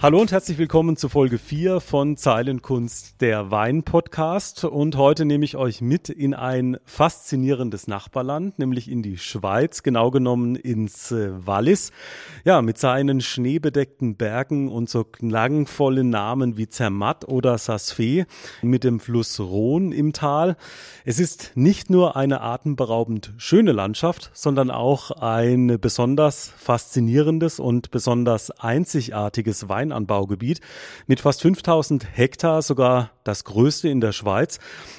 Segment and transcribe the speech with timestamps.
[0.00, 4.62] Hallo und herzlich willkommen zu Folge 4 von Zeilenkunst, der Wein-Podcast.
[4.62, 10.12] Und heute nehme ich euch mit in ein faszinierendes Nachbarland, nämlich in die Schweiz, genau
[10.12, 11.90] genommen ins äh, Wallis.
[12.44, 18.24] Ja, mit seinen schneebedeckten Bergen und so klangvollen Namen wie Zermatt oder Sasfee,
[18.62, 20.56] mit dem Fluss Rhône im Tal.
[21.06, 28.52] Es ist nicht nur eine atemberaubend schöne Landschaft, sondern auch ein besonders faszinierendes und besonders
[28.52, 30.60] einzigartiges Wein Weinanbaugebiet
[31.06, 34.58] mit fast 5000 Hektar, sogar das größte in der Schweiz.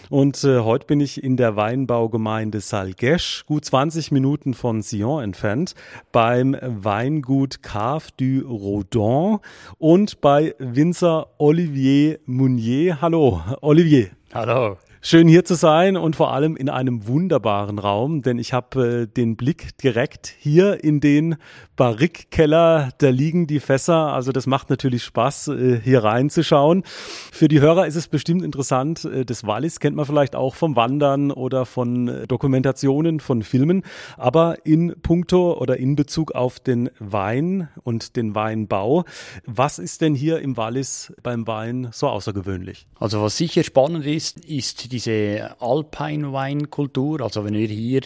[0.09, 5.75] Und äh, heute bin ich in der Weinbaugemeinde Salgesch, gut 20 Minuten von Sion entfernt,
[6.11, 9.39] beim Weingut Cave du Rodon
[9.77, 13.01] und bei Winzer Olivier Mounier.
[13.01, 14.09] Hallo, Olivier.
[14.33, 14.77] Hallo.
[15.01, 19.07] Schön hier zu sein und vor allem in einem wunderbaren Raum, denn ich habe äh,
[19.07, 21.37] den Blick direkt hier in den
[21.77, 22.89] Barrikkeller.
[22.97, 26.83] Da liegen die Fässer, also das macht natürlich Spaß, äh, hier reinzuschauen.
[27.31, 29.05] Für die Hörer ist es bestimmt interessant.
[29.05, 33.83] Äh, das Wallis kennt man vielleicht auch vom Wandern oder von äh, Dokumentationen, von Filmen.
[34.17, 39.05] Aber in puncto oder in Bezug auf den Wein und den Weinbau,
[39.45, 42.85] was ist denn hier im Wallis beim Wein so außergewöhnlich?
[42.95, 47.21] Also was sicher spannend ist, ist diese Alpine-Weinkultur.
[47.21, 48.01] Also wenn wir hier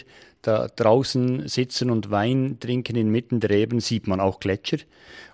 [0.46, 4.78] da draußen sitzen und Wein trinken inmitten der Reben, sieht man auch Gletscher.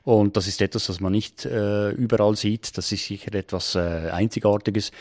[0.02, 2.76] Und das ist etwas, was man nicht äh, überall sieht.
[2.78, 4.92] Das ist sicher etwas äh, Einzigartiges.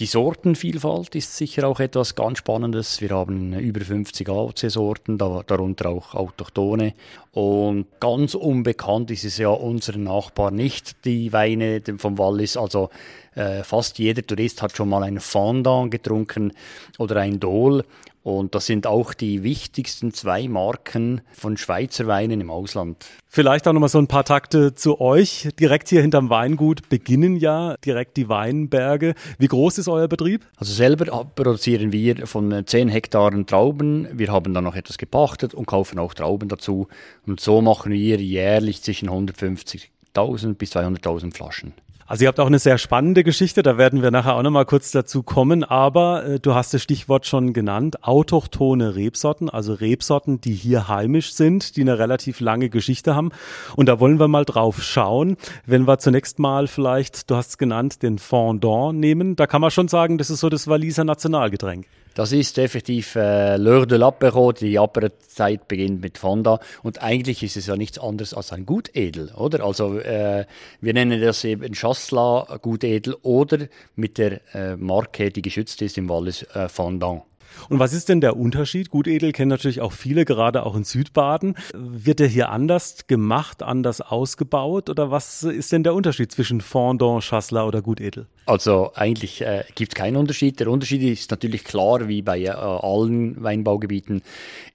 [0.00, 3.00] Die Sortenvielfalt ist sicher auch etwas ganz Spannendes.
[3.00, 6.94] Wir haben über 50 AOC-Sorten, darunter auch Autochtone.
[7.32, 12.56] Und ganz unbekannt ist es ja unseren Nachbarn nicht, die Weine vom Wallis.
[12.56, 12.90] Also
[13.34, 16.52] äh, fast jeder Tourist hat schon mal ein Fondant getrunken
[16.98, 17.84] oder ein Dol.
[18.24, 23.04] Und das sind auch die wichtigsten zwei Marken von Schweizer Weinen im Ausland.
[23.28, 25.50] Vielleicht auch nochmal so ein paar Takte zu euch.
[25.60, 29.14] Direkt hier hinterm Weingut beginnen ja direkt die Weinberge.
[29.38, 30.46] Wie groß ist euer Betrieb?
[30.56, 34.08] Also selber produzieren wir von 10 Hektaren Trauben.
[34.10, 36.88] Wir haben dann noch etwas gepachtet und kaufen auch Trauben dazu.
[37.26, 41.74] Und so machen wir jährlich zwischen 150.000 bis 200.000 Flaschen.
[42.06, 44.90] Also ihr habt auch eine sehr spannende Geschichte, da werden wir nachher auch nochmal kurz
[44.90, 50.52] dazu kommen, aber äh, du hast das Stichwort schon genannt, autochtone Rebsorten, also Rebsorten, die
[50.52, 53.30] hier heimisch sind, die eine relativ lange Geschichte haben.
[53.74, 57.58] Und da wollen wir mal drauf schauen, wenn wir zunächst mal vielleicht, du hast es
[57.58, 61.86] genannt, den Fondant nehmen, da kann man schon sagen, das ist so das Waliser Nationalgetränk.
[62.14, 67.56] Das ist effektiv äh, L'heure de l'apéro, die Apero-Zeit beginnt mit Fonda und eigentlich ist
[67.56, 69.64] es ja nichts anderes als ein Gutedel, oder?
[69.64, 70.46] Also äh,
[70.80, 76.08] wir nennen das eben Chasselas Gutedel oder mit der äh, Marke, die geschützt ist im
[76.08, 77.22] Wallis, äh, Fondant.
[77.68, 78.90] Und was ist denn der Unterschied?
[78.90, 81.54] Gutedel kennen natürlich auch viele, gerade auch in Südbaden.
[81.72, 84.90] Wird der hier anders gemacht, anders ausgebaut?
[84.90, 88.26] Oder was ist denn der Unterschied zwischen Fondant, Chasselas oder Gutedel?
[88.46, 90.60] Also eigentlich äh, gibt es keinen Unterschied.
[90.60, 94.22] Der Unterschied ist natürlich klar, wie bei äh, allen Weinbaugebieten,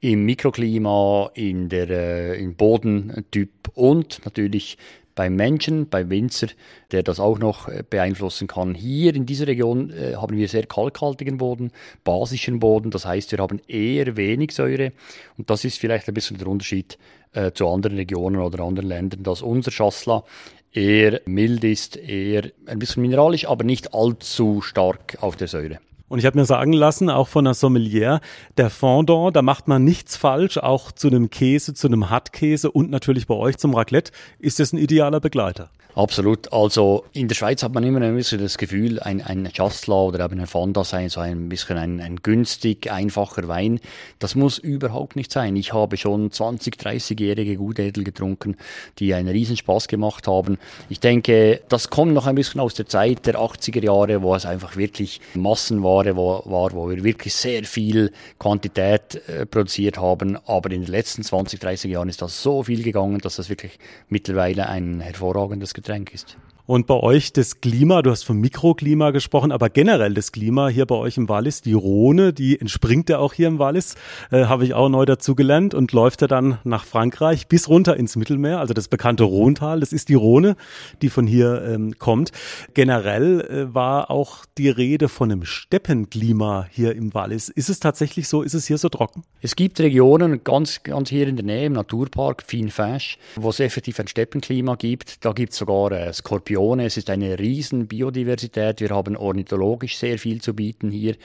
[0.01, 4.78] im Mikroklima, in der, äh, im Bodentyp und natürlich
[5.16, 6.47] beim Menschen, beim Winzer,
[6.92, 8.74] der das auch noch äh, beeinflussen kann.
[8.75, 11.72] Hier in dieser Region äh, haben wir sehr kalkhaltigen Boden,
[12.03, 14.92] basischen Boden, das heißt, wir haben eher wenig Säure
[15.38, 16.98] und das ist vielleicht ein bisschen der Unterschied
[17.34, 20.24] äh, zu anderen Regionen oder anderen Ländern, dass unser Schassler
[20.72, 25.80] eher mild ist, eher ein bisschen mineralisch, aber nicht allzu stark auf der Säure.
[26.09, 28.20] Und ich habe mir sagen lassen, auch von der Sommelier,
[28.58, 32.90] der Fondant, da macht man nichts falsch, auch zu einem Käse, zu einem Hartkäse und
[32.90, 35.69] natürlich bei euch zum Raclette ist es ein idealer Begleiter.
[35.95, 36.53] Absolut.
[36.53, 40.23] Also in der Schweiz hat man immer ein bisschen das Gefühl, ein, ein Chasselas oder
[40.23, 43.79] eben ein Fonda sein, so ein bisschen ein, ein günstig, einfacher Wein.
[44.19, 45.55] Das muss überhaupt nicht sein.
[45.55, 48.55] Ich habe schon 20, 30-jährige Gutedel getrunken,
[49.00, 50.59] die einen Riesenspaß gemacht haben.
[50.89, 54.45] Ich denke, das kommt noch ein bisschen aus der Zeit der 80er Jahre, wo es
[54.45, 60.38] einfach wirklich Massenware war, wo wir wirklich sehr viel Quantität äh, produziert haben.
[60.45, 63.80] Aber in den letzten 20, 30 Jahren ist das so viel gegangen, dass das wirklich
[64.07, 66.38] mittlerweile ein hervorragendes skulle trengist.
[66.69, 70.86] Und bei euch das Klima, du hast vom Mikroklima gesprochen, aber generell das Klima hier
[70.86, 73.95] bei euch im Wallis, die Rhone, die entspringt ja auch hier im Wallis,
[74.30, 77.98] äh, habe ich auch neu dazu gelernt und läuft ja dann nach Frankreich bis runter
[77.98, 80.56] ins Mittelmeer, also das bekannte Rhontal, das ist die Rhone,
[81.01, 82.33] die von hier ähm, kommt.
[82.75, 87.50] Generell äh, war auch die Rede von einem Steppenklima hier im Wallis.
[87.50, 89.24] Ist es tatsächlich so, ist es hier so trocken?
[89.42, 94.00] Es gibt Regionen ganz, ganz hier in der Nähe im Naturpark Finfäsch, wo es effektiv
[94.00, 95.25] ein Steppenklima gibt.
[95.25, 96.85] Da gibt es sogar äh, Skorpion Regione.
[96.85, 98.81] Es ist eine riesen Biodiversität.
[98.81, 101.15] Wir haben ornithologisch sehr viel zu bieten hier.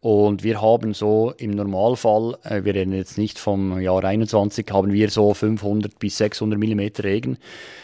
[0.00, 4.92] Und wir haben so im Normalfall, äh, wir reden jetzt nicht vom Jahr 21, haben
[4.92, 7.38] wir so 500 bis 600 Millimeter Regen.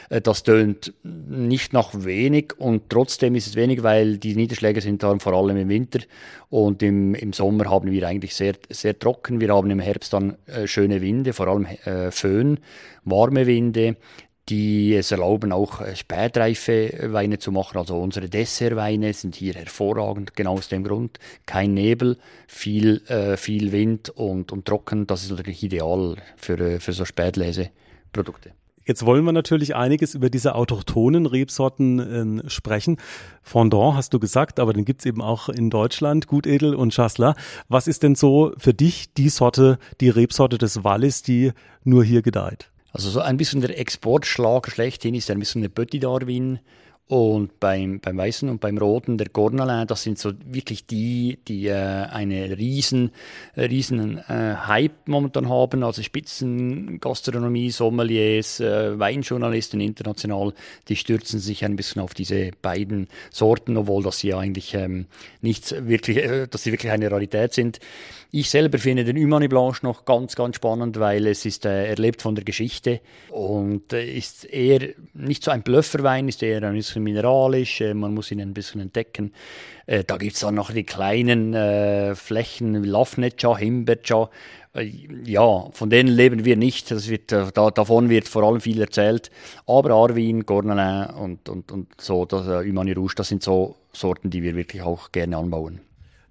[0.09, 5.03] Äh, das tönt nicht nach wenig und trotzdem ist es wenig, weil die Niederschläge sind
[5.03, 6.01] dann vor allem im Winter
[6.49, 9.41] und im, im Sommer haben wir eigentlich sehr, sehr trocken.
[9.41, 11.67] Wir haben im Herbst dann äh, schöne Winde, vor allem
[12.11, 12.61] Föhn,
[13.05, 13.97] warme Winde,
[14.49, 17.79] die es erlauben, auch äh, spätreife Weine zu machen.
[17.79, 21.19] Also unsere Dessertweine sind hier hervorragend, genau aus dem Grund.
[21.47, 22.19] Kein Nebel,
[22.49, 25.07] viel, äh, viel Wind und, und trocken.
[25.07, 28.53] Das ist natürlich ideal für, äh, für so Spätleseprodukte.
[28.85, 32.97] Jetzt wollen wir natürlich einiges über diese autochthonen Rebsorten äh, sprechen.
[33.41, 37.37] Fondant hast du gesagt, aber den gibt's eben auch in Deutschland, Gutedel und Chasselas.
[37.69, 41.53] Was ist denn so für dich die Sorte, die Rebsorte des Wallis, die
[41.85, 42.72] nur hier gedeiht?
[42.93, 46.59] Also so ein bisschen der Exportschlag schlechthin ist ein bisschen eine Petit d'Arvin
[47.09, 51.67] und beim, beim Weißen und beim Roten, der Gournalin, das sind so wirklich die, die
[51.67, 53.11] äh, eine riesen,
[53.55, 55.83] äh, riesen äh, Hype momentan haben.
[55.83, 60.55] Also Spitzengastronomie, Sommeliers, äh, Weinjournalisten international,
[60.89, 65.05] die stürzen sich ein bisschen auf diese beiden Sorten, obwohl das sie eigentlich ähm,
[65.43, 67.79] nicht wirklich, äh, dass sie wirklich eine Rarität sind.
[68.35, 71.97] Ich selber finde den Humani Blanche noch ganz, ganz spannend, weil es ist, äh, er
[71.97, 76.73] lebt von der Geschichte und äh, ist eher nicht so ein Blöfferwein, ist eher ein
[76.73, 79.35] bisschen mineralisch, äh, man muss ihn ein bisschen entdecken.
[79.85, 84.31] Äh, da gibt es dann noch die kleinen äh, Flächen, Lafnetja, Himberja,
[84.75, 84.91] äh,
[85.27, 86.91] ja, von denen leben wir nicht.
[86.91, 89.31] Das wird, da, davon wird vor allem viel erzählt.
[89.67, 94.31] Aber Arvin, Gournelin und, und, und so, das äh, Humani Rouge, das sind so Sorten,
[94.31, 95.83] die wir wirklich auch gerne anbauen.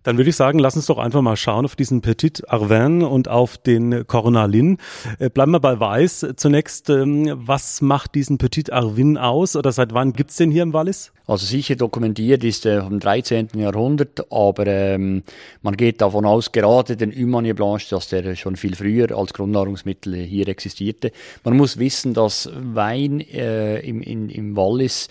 [0.03, 3.27] Dann würde ich sagen, lass uns doch einfach mal schauen auf diesen Petit Arvin und
[3.27, 4.77] auf den Cornalin.
[5.19, 6.25] Äh, bleiben wir bei Weiß.
[6.35, 10.73] Zunächst, ähm, was macht diesen Petit Arvin aus oder seit wann gibt's den hier im
[10.73, 11.11] Wallis?
[11.27, 13.49] Also sicher dokumentiert ist er vom 13.
[13.55, 15.23] Jahrhundert, aber ähm,
[15.61, 20.15] man geht davon aus, gerade den Humanier Blanche, dass der schon viel früher als Grundnahrungsmittel
[20.15, 21.11] hier existierte.
[21.43, 25.07] Man muss wissen, dass Wein äh, im, in, im Wallis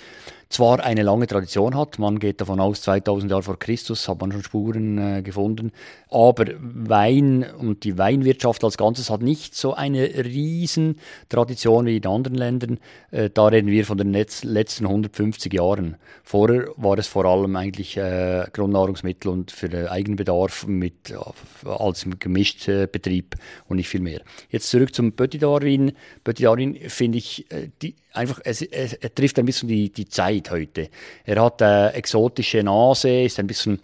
[0.50, 4.32] zwar eine lange Tradition hat, man geht davon aus, 2000 Jahre vor Christus hat man
[4.32, 5.70] schon Spuren äh, gefunden,
[6.10, 10.98] aber Wein und die Weinwirtschaft als Ganzes hat nicht so eine riesen
[11.28, 12.78] Tradition wie in anderen Ländern.
[13.12, 15.96] Äh, da reden wir von den letzten 150 Jahren.
[16.24, 22.04] Vorher war es vor allem eigentlich äh, Grundnahrungsmittel und für den Eigenbedarf mit, äh, als
[22.18, 23.36] Gemischtbetrieb
[23.68, 24.20] und nicht viel mehr.
[24.48, 25.92] Jetzt zurück zum Petit Darwin.
[26.24, 30.08] Petit Darwin finde ich äh, die, einfach, es, es, er trifft ein bisschen die, die
[30.08, 30.88] Zeit heute.
[31.24, 33.80] Er hat eine exotische Nase, ist ein bisschen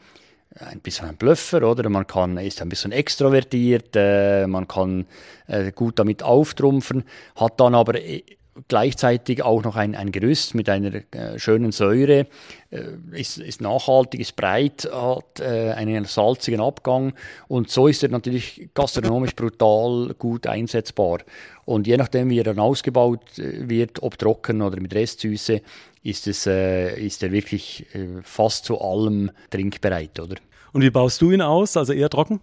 [0.59, 1.89] ein bisschen ein Blöffer, oder?
[1.91, 5.07] Man kann, ist ein bisschen extrovertiert, äh, man kann
[5.49, 8.23] äh, gut damit auftrumpfen, hat dann aber äh,
[8.69, 12.27] gleichzeitig auch noch ein, ein Gerüst mit einer äh, schönen Säure,
[12.71, 12.83] äh,
[13.13, 17.13] ist, ist nachhaltig, ist breit, hat äh, einen salzigen Abgang
[17.49, 21.19] und so ist er natürlich gastronomisch brutal gut einsetzbar.
[21.65, 25.61] Und je nachdem, wie er dann ausgebaut äh, wird, ob trocken oder mit Restsüße,
[26.03, 30.37] ist, es, äh, ist er wirklich äh, fast zu allem trinkbereit, oder?
[30.73, 31.77] Und wie baust du ihn aus?
[31.77, 32.41] Also eher trocken?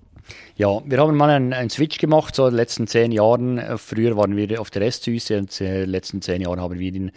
[0.56, 3.58] Ja, wir haben mal einen, einen Switch gemacht, so in den letzten zehn Jahren.
[3.58, 6.94] Äh, früher waren wir auf der Restsüße und in den letzten zehn Jahren haben wir
[6.94, 7.12] ihn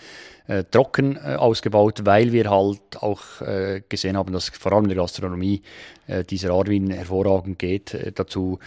[0.47, 4.91] äh, trocken äh, ausgebaut, weil wir halt auch äh, gesehen haben, dass vor allem in
[4.91, 5.63] der Gastronomie
[6.07, 7.95] äh, dieser Arwin hervorragend geht.
[7.95, 8.59] Äh, dazu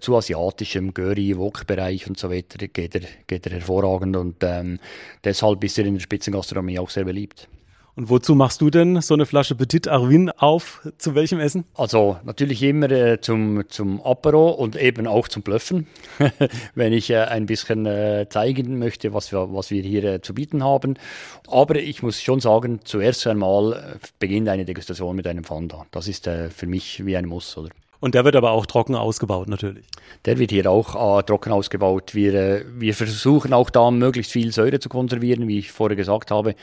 [0.00, 4.78] zu asiatischem Göri, Wok-Bereich und so weiter geht er, geht er hervorragend und ähm,
[5.22, 7.48] deshalb ist er in der Spitzengastronomie auch sehr beliebt.
[7.96, 10.86] Und wozu machst du denn so eine Flasche Petit Arvin auf?
[10.98, 11.64] Zu welchem Essen?
[11.74, 15.86] Also natürlich immer äh, zum, zum Apero und eben auch zum Blöffen,
[16.74, 20.34] wenn ich äh, ein bisschen äh, zeigen möchte, was wir, was wir hier äh, zu
[20.34, 20.98] bieten haben.
[21.46, 25.86] Aber ich muss schon sagen, zuerst einmal äh, beginnt eine Degustation mit einem Fanda.
[25.92, 27.70] Das ist äh, für mich wie ein Muss, oder?
[28.04, 29.86] Und der wird aber auch trocken ausgebaut natürlich.
[30.26, 32.14] Der wird hier auch äh, trocken ausgebaut.
[32.14, 36.30] Wir, äh, wir versuchen auch da möglichst viel Säure zu konservieren, wie ich vorher gesagt
[36.30, 36.54] habe.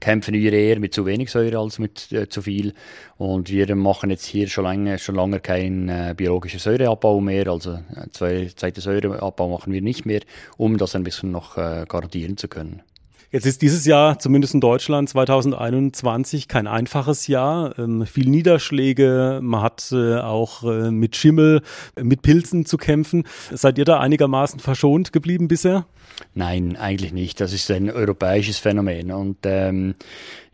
[0.00, 2.74] Kämpfen wir eher mit zu wenig Säure als mit äh, zu viel.
[3.16, 7.46] Und wir machen jetzt hier schon lange, schon lange keinen äh, biologischen Säureabbau mehr.
[7.46, 10.22] Also äh, zwei, zweite Säureabbau machen wir nicht mehr,
[10.56, 12.82] um das ein bisschen noch äh, garantieren zu können.
[13.30, 17.78] Jetzt ist dieses Jahr, zumindest in Deutschland 2021, kein einfaches Jahr.
[17.78, 21.60] Ähm, viel Niederschläge, man hat äh, auch äh, mit Schimmel,
[22.00, 23.24] mit Pilzen zu kämpfen.
[23.52, 25.84] Seid ihr da einigermaßen verschont geblieben bisher?
[26.32, 27.38] Nein, eigentlich nicht.
[27.40, 29.12] Das ist ein europäisches Phänomen.
[29.12, 29.94] Und ähm,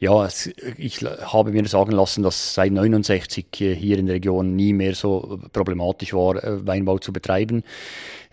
[0.00, 0.28] ja,
[0.76, 5.38] ich habe mir sagen lassen, dass seit 69 hier in der Region nie mehr so
[5.52, 7.62] problematisch war, äh, Weinbau zu betreiben.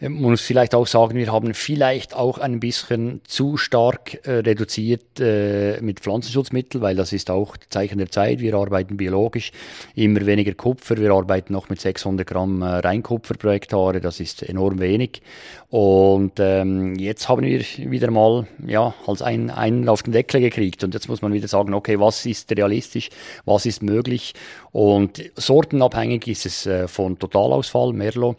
[0.01, 5.19] Man muss vielleicht auch sagen, wir haben vielleicht auch ein bisschen zu stark äh, reduziert
[5.19, 8.39] äh, mit Pflanzenschutzmitteln, weil das ist auch Zeichen der Zeit.
[8.39, 9.51] Wir arbeiten biologisch,
[9.93, 10.97] immer weniger Kupfer.
[10.97, 14.01] Wir arbeiten noch mit 600 Gramm äh, Reinkupfer pro Hektare.
[14.01, 15.21] Das ist enorm wenig.
[15.69, 20.83] Und ähm, jetzt haben wir wieder mal ja als einen, einen auf den Deckel gekriegt.
[20.83, 23.09] Und jetzt muss man wieder sagen, okay, was ist realistisch,
[23.45, 24.33] was ist möglich?
[24.71, 28.37] Und sortenabhängig ist es äh, von Totalausfall, Merlot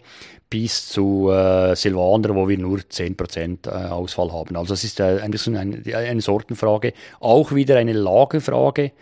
[0.53, 4.55] bis zu äh, Silvaner, wo wir nur 10% äh, Ausfall haben.
[4.57, 8.93] Also es ist äh, ein bisschen eine, Sortenfrage, auch wieder eine Lagenfrage,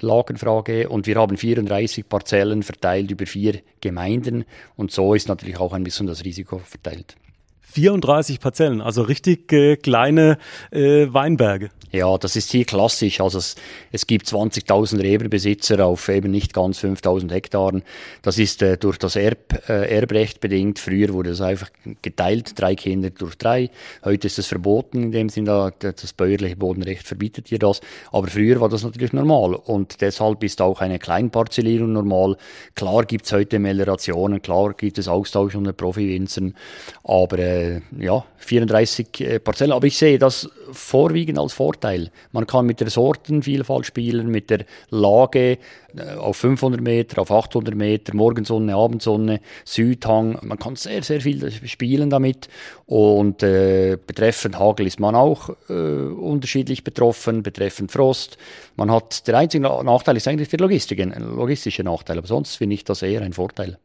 [0.00, 5.74] Lagenfrage und wir haben 34 Parzellen verteilt über vier Gemeinden und so ist natürlich auch
[5.74, 7.16] ein bisschen das Risiko verteilt.
[7.60, 10.38] 34 Parzellen, also richtig äh, kleine
[10.70, 11.68] äh, Weinberge.
[11.94, 13.20] Ja, das ist hier klassisch.
[13.20, 13.54] Also es,
[13.92, 17.84] es gibt 20.000 Reberbesitzer auf eben nicht ganz 5.000 Hektaren.
[18.20, 20.80] Das ist äh, durch das Erb, äh, Erbrecht bedingt.
[20.80, 21.70] Früher wurde das einfach
[22.02, 23.70] geteilt, drei Kinder durch drei.
[24.04, 27.80] Heute ist es verboten, in dem Sinne, das bäuerliche Bodenrecht verbietet hier das.
[28.10, 32.36] Aber früher war das natürlich normal und deshalb ist auch eine Kleinparzellierung normal.
[32.74, 36.56] Klar gibt es heute Meliorationen, klar gibt es Austausch unter Profi-Winzern,
[37.04, 39.70] aber äh, ja, 34 äh, Parzellen.
[39.70, 41.83] Aber ich sehe das vorwiegend als Vorteil.
[42.32, 45.58] Man kann mit der Sortenvielfalt spielen, mit der Lage
[45.96, 50.38] äh, auf 500 Meter, auf 800 Meter, Morgensonne, Abendsonne, Südhang.
[50.42, 52.48] Man kann sehr, sehr viel spielen damit.
[52.86, 58.38] Und äh, betreffend Hagel ist man auch äh, unterschiedlich betroffen, betreffend Frost.
[58.76, 62.84] Man hat, der einzige Nachteil ist eigentlich der logistische, logistische Nachteil, aber sonst finde ich
[62.84, 63.78] das eher ein Vorteil.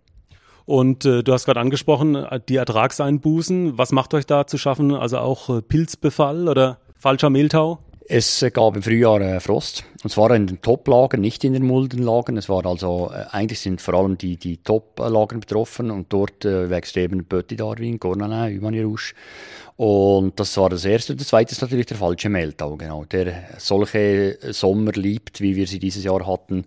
[0.70, 3.79] Und äh, du hast gerade angesprochen, äh, die Ertragseinbußen.
[3.79, 4.94] Was macht euch da zu schaffen?
[4.94, 7.79] Also auch äh, Pilzbefall oder falscher Mehltau?
[8.12, 9.84] Es gab im Frühjahr äh, Frost.
[10.04, 12.38] Und zwar in den Top-Lagen, nicht in den Muldenlagen.
[12.38, 16.72] Es war also, äh, eigentlich sind vor allem die, die Top-Lagen betroffen und dort äh,
[16.72, 19.13] wächst eben Petit d'Arvin, Cornalin, Humagne Rouge.
[19.75, 21.13] Und das war das erste.
[21.13, 23.06] Und das zweite ist natürlich der falsche Mehltau, genau.
[23.06, 26.66] Der solche Sommer liebt, wie wir sie dieses Jahr hatten.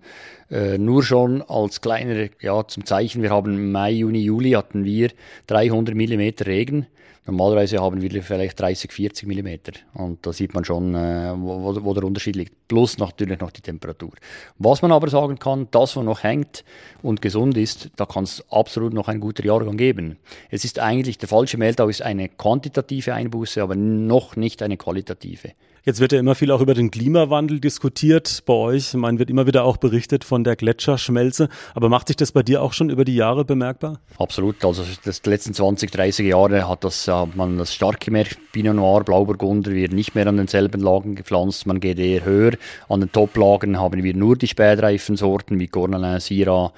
[0.48, 3.20] Äh, nur schon als kleiner, ja, zum Zeichen.
[3.20, 5.10] Wir haben Mai, Juni, Juli hatten wir
[5.48, 6.86] 300 Millimeter Regen.
[7.24, 9.72] Normalerweise haben wir vielleicht 30, 40 Millimeter.
[9.94, 12.66] Und da sieht man schon, äh, wo, wo, der Unterschied liegt.
[12.66, 14.10] Plus natürlich noch die Temperatur.
[14.58, 16.64] Was man aber sagen kann, das, was noch hängt
[17.00, 20.18] und gesund ist, da kann es absolut noch ein guter Jahrgang geben.
[20.50, 25.52] Es ist eigentlich, der falsche Mehltau ist eine quantitative Einbuße, aber noch nicht eine qualitative.
[25.84, 28.94] Jetzt wird ja immer viel auch über den Klimawandel diskutiert bei euch.
[28.94, 31.48] Man wird immer wieder auch berichtet von der Gletscherschmelze.
[31.74, 33.98] Aber macht sich das bei dir auch schon über die Jahre bemerkbar?
[34.16, 34.64] Absolut.
[34.64, 38.38] Also das die letzten 20, 30 Jahre hat das hat man das stark gemerkt.
[38.52, 41.66] Pinot Noir, Blauburgunder wird nicht mehr an denselben Lagen gepflanzt.
[41.66, 42.52] Man geht eher höher.
[42.88, 46.72] An den Top-Lagen haben wir nur die spätreifen Sorten wie Cornelin, Syrah,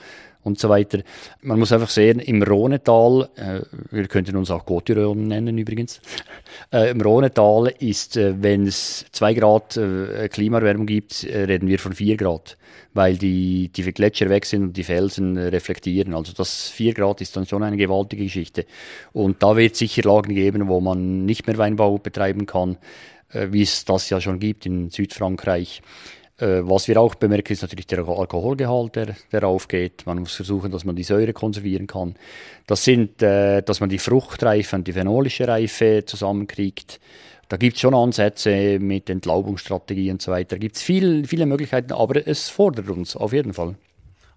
[0.45, 1.01] und so weiter.
[1.43, 3.61] Man muss einfach sehen, im Rhonetal, äh,
[3.91, 6.01] wir könnten uns auch Gotyrol nennen übrigens,
[6.73, 11.79] äh, im Rhonetal ist, äh, wenn es zwei Grad äh, Klimaerwärmung gibt, äh, reden wir
[11.79, 12.57] von vier Grad,
[12.93, 16.15] weil die, die Gletscher weg sind und die Felsen äh, reflektieren.
[16.15, 18.67] Also das vier Grad ist dann schon eine gewaltige Geschichte.
[19.13, 22.77] Und da wird sicher Lagen geben, wo man nicht mehr Weinbau betreiben kann,
[23.33, 25.83] wie es das ja schon gibt in Südfrankreich.
[26.39, 30.05] Äh, was wir auch bemerken, ist natürlich der Alkoholgehalt, der, der aufgeht.
[30.07, 32.15] Man muss versuchen, dass man die Säure konservieren kann.
[32.67, 37.01] Das sind, äh, dass man die Fruchtreife und die phenolische Reife zusammenkriegt.
[37.49, 40.57] Da gibt es schon Ansätze mit Entlaubungsstrategie und so weiter.
[40.57, 43.77] Da gibt es viel, viele Möglichkeiten, aber es fordert uns auf jeden Fall.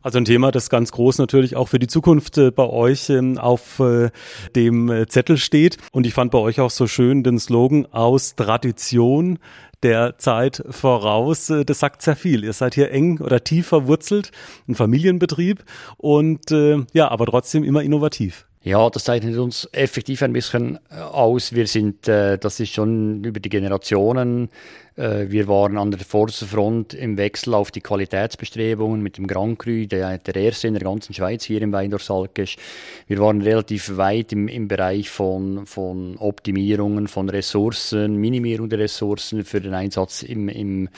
[0.08, 3.38] Also ein Thema, das ganz groß natürlich auch für die Zukunft äh, bei euch ähm,
[3.38, 4.10] auf äh,
[4.56, 5.76] dem äh, Zettel steht.
[5.92, 9.38] Und ich fand bei euch auch so schön den Slogan aus Tradition
[9.84, 11.52] der Zeit voraus.
[11.66, 12.46] Das sagt sehr viel.
[12.46, 14.32] Ihr seid hier eng oder tief verwurzelt,
[14.70, 15.66] ein Familienbetrieb
[15.98, 16.52] und
[16.94, 18.48] ja, aber trotzdem immer innovativ.
[18.64, 21.54] Ja, das zeichnet uns effektiv ein bisschen aus.
[21.54, 24.50] Wir sind, das ist schon über die Generationen
[24.98, 30.18] wir waren an der Vorderfront im Wechsel auf die Qualitätsbestrebungen mit dem Grand Cru, der,
[30.18, 32.58] der erste in der ganzen Schweiz hier im Weindorf Salkesch.
[33.06, 39.46] Wir waren relativ weit im, im Bereich von, von Optimierungen von Ressourcen, Minimierung der Ressourcen
[39.46, 40.90] für den Einsatz im, im,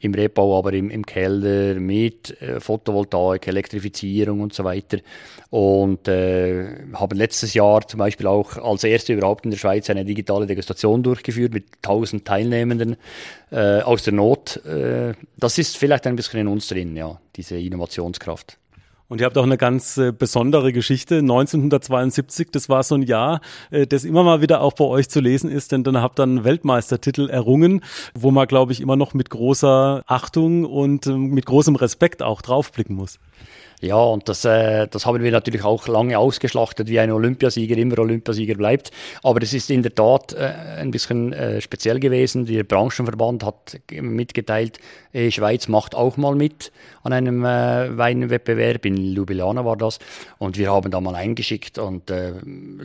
[0.00, 4.98] im Rebbau, aber im, im Keller mit äh, Photovoltaik, Elektrifizierung und so weiter.
[5.50, 10.04] Und äh, haben letztes Jahr zum Beispiel auch als erste überhaupt in der Schweiz eine
[10.04, 12.96] digitale Degustation durchgeführt mit 1000 Teilnehmenden
[13.50, 14.64] äh, aus der Not.
[14.64, 18.58] Äh, das ist vielleicht ein bisschen in uns drin, ja, diese Innovationskraft.
[19.06, 21.18] Und ihr habt auch eine ganz äh, besondere Geschichte.
[21.18, 25.20] 1972, das war so ein Jahr, äh, das immer mal wieder auch bei euch zu
[25.20, 27.82] lesen ist, denn dann habt ihr einen Weltmeistertitel errungen,
[28.14, 32.40] wo man, glaube ich, immer noch mit großer Achtung und äh, mit großem Respekt auch
[32.40, 33.18] draufblicken muss.
[33.84, 37.98] Ja, und das, äh, das haben wir natürlich auch lange ausgeschlachtet, wie ein Olympiasieger immer
[37.98, 38.90] Olympiasieger bleibt.
[39.22, 42.46] Aber es ist in der Tat äh, ein bisschen äh, speziell gewesen.
[42.46, 44.78] Der Branchenverband hat mitgeteilt,
[45.12, 46.72] äh, Schweiz macht auch mal mit
[47.02, 48.86] an einem äh, Weinwettbewerb.
[48.86, 49.98] In Ljubljana war das.
[50.38, 52.32] Und wir haben da mal eingeschickt und äh,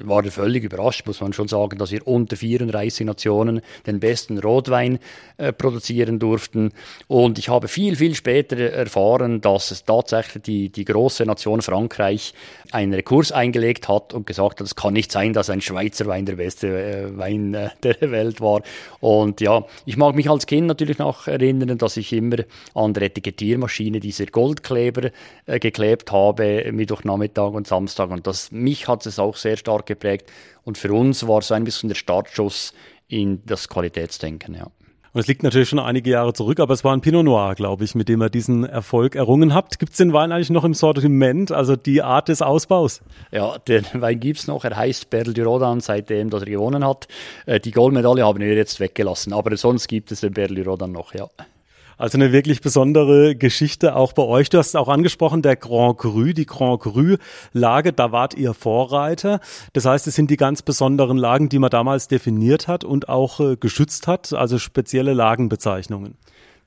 [0.03, 4.99] waren völlig überrascht, muss man schon sagen, dass wir unter 34 Nationen den besten Rotwein
[5.37, 6.71] äh, produzieren durften.
[7.07, 12.33] Und ich habe viel, viel später erfahren, dass es tatsächlich die, die große Nation Frankreich
[12.71, 16.25] einen Rekurs eingelegt hat und gesagt hat, es kann nicht sein, dass ein Schweizer Wein
[16.25, 18.61] der beste äh, Wein äh, der Welt war.
[18.99, 22.37] Und ja, ich mag mich als Kind natürlich noch erinnern, dass ich immer
[22.73, 25.11] an der Etikettiermaschine diese Goldkleber
[25.45, 28.09] äh, geklebt habe, Mittwochnachmittag und Samstag.
[28.09, 30.31] Und das, mich hat es auch sehr stark geprägt.
[30.63, 32.73] Und für uns war so ein bisschen der Startschuss
[33.07, 34.67] in das Qualitätsdenken, ja.
[35.13, 37.83] Und es liegt natürlich schon einige Jahre zurück, aber es war ein Pinot Noir, glaube
[37.83, 39.79] ich, mit dem ihr diesen Erfolg errungen habt.
[39.79, 43.01] Gibt es den Wein eigentlich noch im Sortiment, also die Art des Ausbaus?
[43.31, 44.63] Ja, den Wein gibt es noch.
[44.63, 47.07] Er heißt Perle du Rodan, seitdem dass er gewonnen hat.
[47.45, 50.91] Äh, die Goldmedaille haben wir jetzt weggelassen, aber sonst gibt es den Perle du Rodan
[50.91, 51.27] noch, ja.
[51.99, 54.49] Also eine wirklich besondere Geschichte auch bei euch.
[54.49, 59.41] Du hast es auch angesprochen, der Grand Cru, die Grand Cru-Lage, da wart ihr Vorreiter.
[59.73, 63.41] Das heißt, es sind die ganz besonderen Lagen, die man damals definiert hat und auch
[63.41, 66.15] äh, geschützt hat, also spezielle Lagenbezeichnungen.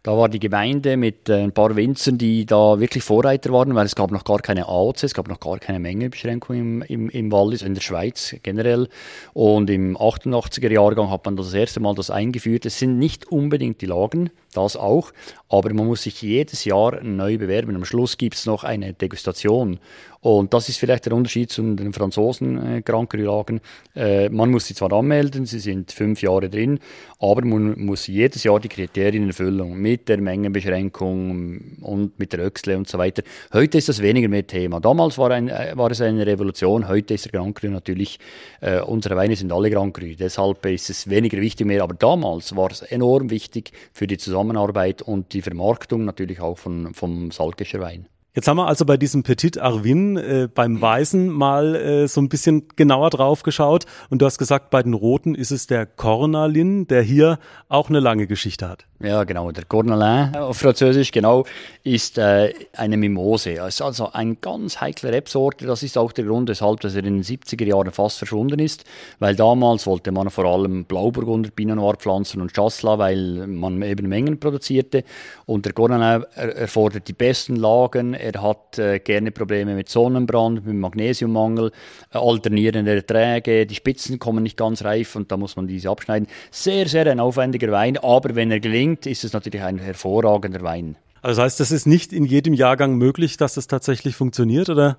[0.05, 3.87] Da war die Gemeinde mit äh, ein paar Winzern, die da wirklich Vorreiter waren, weil
[3.87, 7.31] es gab noch gar keine AOC, es gab noch gar keine Mengebeschränkung im, im, im
[7.31, 8.89] Wallis, in der Schweiz generell.
[9.33, 12.67] Und im 88er Jahrgang hat man das erste Mal das eingeführt.
[12.67, 15.13] Es sind nicht unbedingt die Lagen, das auch,
[15.49, 17.77] aber man muss sich jedes Jahr neu bewerben.
[17.77, 19.79] Am Schluss gibt es noch eine Degustation.
[20.23, 23.61] Und das ist vielleicht der Unterschied zu den Franzosen äh, Grand Cru-Lagen.
[23.97, 26.79] Äh, man muss sie zwar anmelden, sie sind fünf Jahre drin,
[27.19, 32.79] aber man muss jedes Jahr die Kriterien erfüllen mit der Mengenbeschränkung und mit der Öxle
[32.79, 33.25] und so weiter.
[33.53, 34.79] Heute ist das weniger mehr Thema.
[34.79, 38.21] Damals war, ein, äh, war es eine Revolution, heute ist der Grand Cru natürlich,
[38.61, 42.55] äh, unsere Weine sind alle Grand Cru, deshalb ist es weniger wichtig mehr, aber damals
[42.55, 47.81] war es enorm wichtig für die Zusammenarbeit und die Vermarktung natürlich auch von, vom Salkischer
[47.81, 48.07] Wein.
[48.35, 52.31] Jetzt haben wir also bei diesem Petit Arvin äh, beim Weißen mal äh, so ein
[52.31, 56.87] bisschen genauer drauf geschaut und du hast gesagt, bei den Roten ist es der Cornalin,
[56.87, 58.87] der hier auch eine lange Geschichte hat.
[59.03, 59.51] Ja, genau.
[59.51, 61.45] Der Cornalin auf Französisch, genau,
[61.83, 63.51] ist äh, eine Mimose.
[63.51, 65.67] Ist also ein ganz heikle Rebsorte.
[65.67, 68.85] Das ist auch der Grund, weshalb dass er in den 70er Jahren fast verschwunden ist,
[69.19, 74.09] weil damals wollte man vor allem Blauburgunder, Pinot Noir pflanzen und Chasselas, weil man eben
[74.09, 75.03] Mengen produzierte.
[75.47, 78.15] Und der Cornalin erfordert die besten Lagen.
[78.23, 81.73] Er hat äh, gerne Probleme mit Sonnenbrand, mit Magnesiummangel,
[82.13, 83.67] äh, alternierende Erträge.
[83.67, 86.29] Die Spitzen kommen nicht ganz reif und da muss man diese abschneiden.
[86.53, 90.97] Sehr, sehr ein aufwendiger Wein, aber wenn er gelingt, ist es natürlich ein hervorragender Wein.
[91.21, 94.99] Also das heißt, das ist nicht in jedem Jahrgang möglich, dass das tatsächlich funktioniert, oder?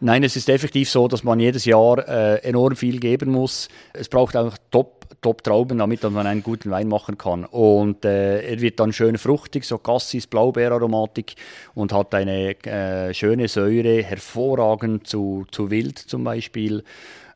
[0.00, 3.68] Nein, es ist effektiv so, dass man jedes Jahr äh, enorm viel geben muss.
[3.94, 7.44] Es braucht auch Top, Top Trauben, damit man einen guten Wein machen kann.
[7.44, 11.34] Und äh, er wird dann schön fruchtig, so Cassis, Blaubeeraromatik
[11.74, 16.84] und hat eine äh, schöne Säure, hervorragend zu, zu Wild zum Beispiel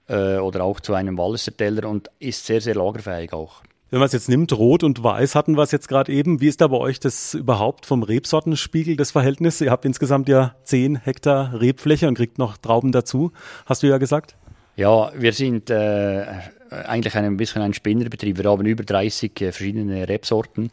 [0.09, 3.62] äh, oder auch zu einem Walliser Teller und ist sehr, sehr lagerfähig auch.
[3.90, 6.40] Wenn man es jetzt nimmt, Rot und Weiß hatten wir es jetzt gerade eben.
[6.40, 9.61] Wie ist da bei euch das überhaupt vom Rebsortenspiegel das Verhältnis?
[9.61, 13.33] Ihr habt insgesamt ja 10 Hektar Rebfläche und kriegt noch Trauben dazu,
[13.66, 14.37] hast du ja gesagt.
[14.81, 16.25] Ja, wir sind äh,
[16.71, 18.38] eigentlich ein bisschen ein Spinnerbetrieb.
[18.38, 20.71] Wir haben über 30 äh, verschiedene Rebsorten.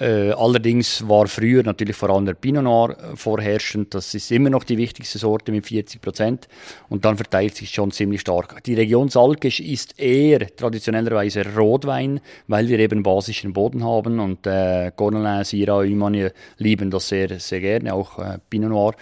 [0.00, 3.92] Äh, allerdings war früher natürlich vor allem der Pinot Noir äh, vorherrschend.
[3.92, 6.48] Das ist immer noch die wichtigste Sorte mit 40 Prozent.
[6.88, 8.64] Und dann verteilt sich schon ziemlich stark.
[8.64, 14.18] Die Region Salkisch ist eher traditionellerweise Rotwein, weil wir eben basischen Boden haben.
[14.18, 18.94] Und äh, Cornelin, Syrah, Humanie lieben das sehr, sehr gerne, auch äh, Pinot Noir.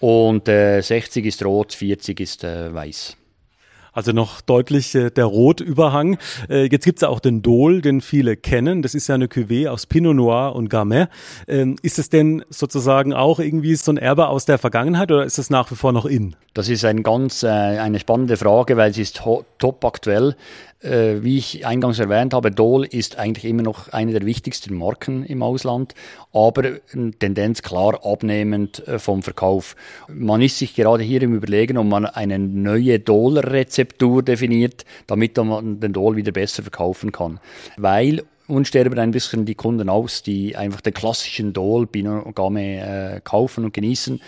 [0.00, 3.18] Und äh, 60 ist rot, 40 ist äh, weiß.
[3.92, 6.18] Also noch deutlich äh, der Rotüberhang.
[6.48, 8.82] Äh, jetzt gibt's ja auch den Dol, den viele kennen.
[8.82, 11.06] Das ist ja eine Cuvée aus Pinot Noir und Gamay.
[11.46, 15.38] Ähm, ist es denn sozusagen auch irgendwie so ein Erbe aus der Vergangenheit oder ist
[15.38, 16.36] es nach wie vor noch in?
[16.54, 19.22] Das ist ein ganz, äh, eine spannende Frage, weil sie ist
[19.58, 20.36] top aktuell.
[20.82, 25.24] Äh, wie ich eingangs erwähnt habe, Dole ist eigentlich immer noch eine der wichtigsten Marken
[25.24, 25.94] im Ausland,
[26.32, 29.76] aber eine Tendenz klar abnehmend äh, vom Verkauf.
[30.08, 35.78] Man ist sich gerade hier im Überlegen, ob man eine neue Dole-Rezeptur definiert, damit man
[35.78, 37.38] den Dole wieder besser verkaufen kann.
[37.76, 42.26] Weil uns sterben ein bisschen die Kunden aus, die einfach den klassischen Dole Pinot
[42.56, 44.20] äh, kaufen und genießen,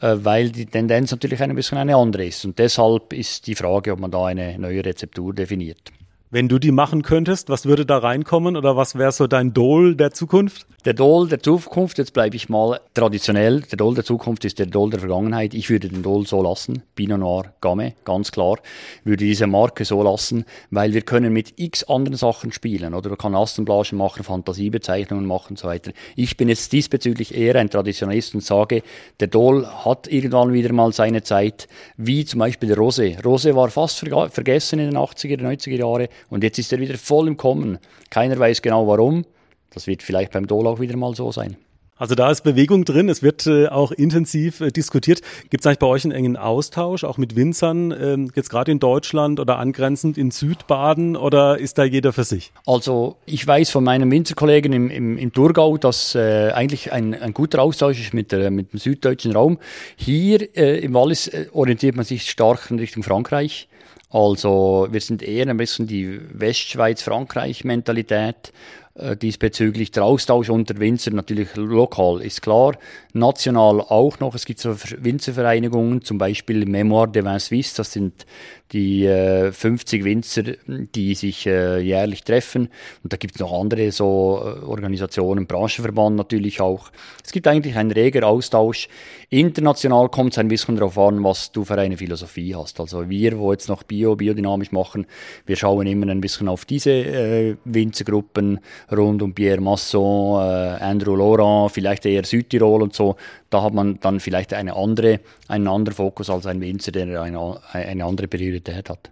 [0.00, 2.44] äh, weil die Tendenz natürlich ein bisschen eine andere ist.
[2.44, 5.92] Und deshalb ist die Frage, ob man da eine neue Rezeptur definiert.
[6.30, 9.94] Wenn du die machen könntest, was würde da reinkommen oder was wäre so dein Dol
[9.96, 10.66] der Zukunft?
[10.84, 14.66] Der Dol der Zukunft, jetzt bleibe ich mal traditionell, der Dol der Zukunft ist der
[14.66, 15.54] Dol der Vergangenheit.
[15.54, 18.58] Ich würde den Dol so lassen, Pinot Noir Gamay, ganz klar,
[19.04, 23.08] würde diese Marke so lassen, weil wir können mit x anderen Sachen spielen, oder?
[23.08, 25.92] Man kann Assenblagen machen, Fantasiebezeichnungen machen und so weiter.
[26.14, 28.82] Ich bin jetzt diesbezüglich eher ein Traditionalist und sage,
[29.18, 33.20] der Dol hat irgendwann wieder mal seine Zeit, wie zum Beispiel der Rosé.
[33.22, 37.28] Rosé war fast vergessen in den 80er, 90er Jahren und jetzt ist er wieder voll
[37.28, 37.78] im Kommen.
[38.10, 39.24] Keiner weiß genau warum.
[39.70, 41.56] Das wird vielleicht beim Dol auch wieder mal so sein.
[41.98, 45.20] Also da ist Bewegung drin, es wird äh, auch intensiv äh, diskutiert.
[45.50, 48.78] Gibt es eigentlich bei euch einen engen Austausch, auch mit Winzern, ähm, jetzt gerade in
[48.78, 52.52] Deutschland oder angrenzend in Südbaden oder ist da jeder für sich?
[52.66, 57.34] Also ich weiß von meinen Winzerkollegen im, im, im Thurgau, dass äh, eigentlich ein, ein
[57.34, 59.58] guter Austausch ist mit, der, mit dem süddeutschen Raum.
[59.96, 63.68] Hier äh, im Wallis äh, orientiert man sich stark in Richtung Frankreich.
[64.10, 68.52] Also wir sind eher ein bisschen die Westschweiz-Frankreich-Mentalität
[68.94, 69.90] äh, diesbezüglich.
[69.90, 72.76] Der Austausch unter Winzer natürlich lokal ist klar,
[73.12, 74.34] national auch noch.
[74.34, 78.26] Es gibt so Winzervereinigungen, zum Beispiel Memoire de Vin Suisse, das sind
[78.72, 82.68] die äh, 50 Winzer, die sich äh, jährlich treffen.
[83.02, 86.90] Und da gibt es noch andere so äh, Organisationen, Branchenverband natürlich auch.
[87.24, 88.88] Es gibt eigentlich einen reger Austausch.
[89.30, 92.80] International kommt es ein bisschen darauf an, was du für eine Philosophie hast.
[92.80, 95.06] Also wir, wo jetzt noch Bio, biodynamisch machen,
[95.46, 101.16] wir schauen immer ein bisschen auf diese äh, Winzergruppen rund um Pierre Masson, äh, Andrew
[101.16, 103.16] Laurent, vielleicht eher Südtirol und so.
[103.50, 107.60] Da hat man dann vielleicht eine andere, einen anderen Fokus als ein Winzer, der eine,
[107.72, 109.10] eine andere Priorität hat.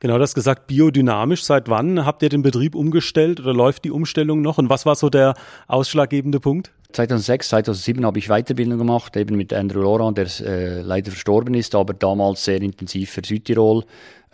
[0.00, 1.44] Genau, das gesagt, biodynamisch.
[1.44, 4.58] Seit wann habt ihr den Betrieb umgestellt oder läuft die Umstellung noch?
[4.58, 5.34] Und was war so der
[5.68, 6.70] ausschlaggebende Punkt?
[6.92, 11.74] 2006, 2007 habe ich Weiterbildung gemacht, eben mit Andrew Laurent, der äh, leider verstorben ist,
[11.74, 13.84] aber damals sehr intensiv für Südtirol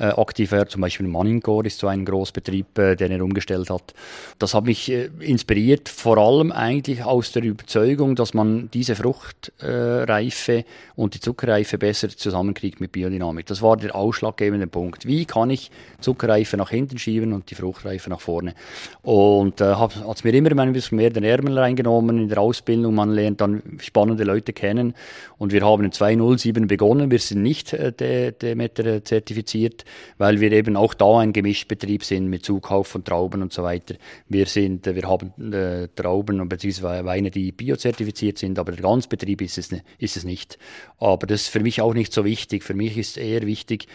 [0.02, 0.66] äh, aktiv war.
[0.66, 3.94] Zum Beispiel Manningor ist so ein Großbetrieb, äh, den er umgestellt hat.
[4.40, 10.52] Das hat mich äh, inspiriert, vor allem eigentlich aus der Überzeugung, dass man diese Fruchtreife
[10.52, 10.64] äh,
[10.96, 13.46] und die Zuckerreife besser zusammenkriegt mit Biodynamik.
[13.46, 15.06] Das war der ausschlaggebende Punkt.
[15.06, 18.54] Wie kann ich Zuckerreife nach hinten schieben und die Fruchtreife nach vorne?
[19.02, 22.96] Und äh, hat es mir immer ein bisschen mehr den Ärmel reingenommen in der Ausbildung.
[22.96, 24.94] Man lernt dann spannende Leute kennen
[25.38, 27.12] und wir haben in 207 begonnen.
[27.12, 29.84] Wir sind nicht äh, Demeter zertifiziert
[30.18, 33.94] weil wir eben auch da ein Gemischbetrieb sind mit Zukauf von Trauben und so weiter.
[34.28, 37.04] Wir sind, wir haben äh, Trauben bzw.
[37.04, 40.58] Weine, die biozertifiziert sind, aber der Ganzbetrieb ist es, ist es nicht.
[40.98, 42.62] Aber das ist für mich auch nicht so wichtig.
[42.62, 43.88] Für mich ist eher wichtig,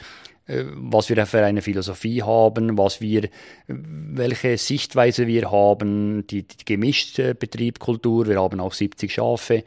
[0.47, 3.29] äh, was wir für eine Philosophie haben, was wir,
[3.67, 8.27] welche Sichtweise wir haben, die, die gemischte Betriebkultur.
[8.27, 9.63] Wir haben auch 70 Schafe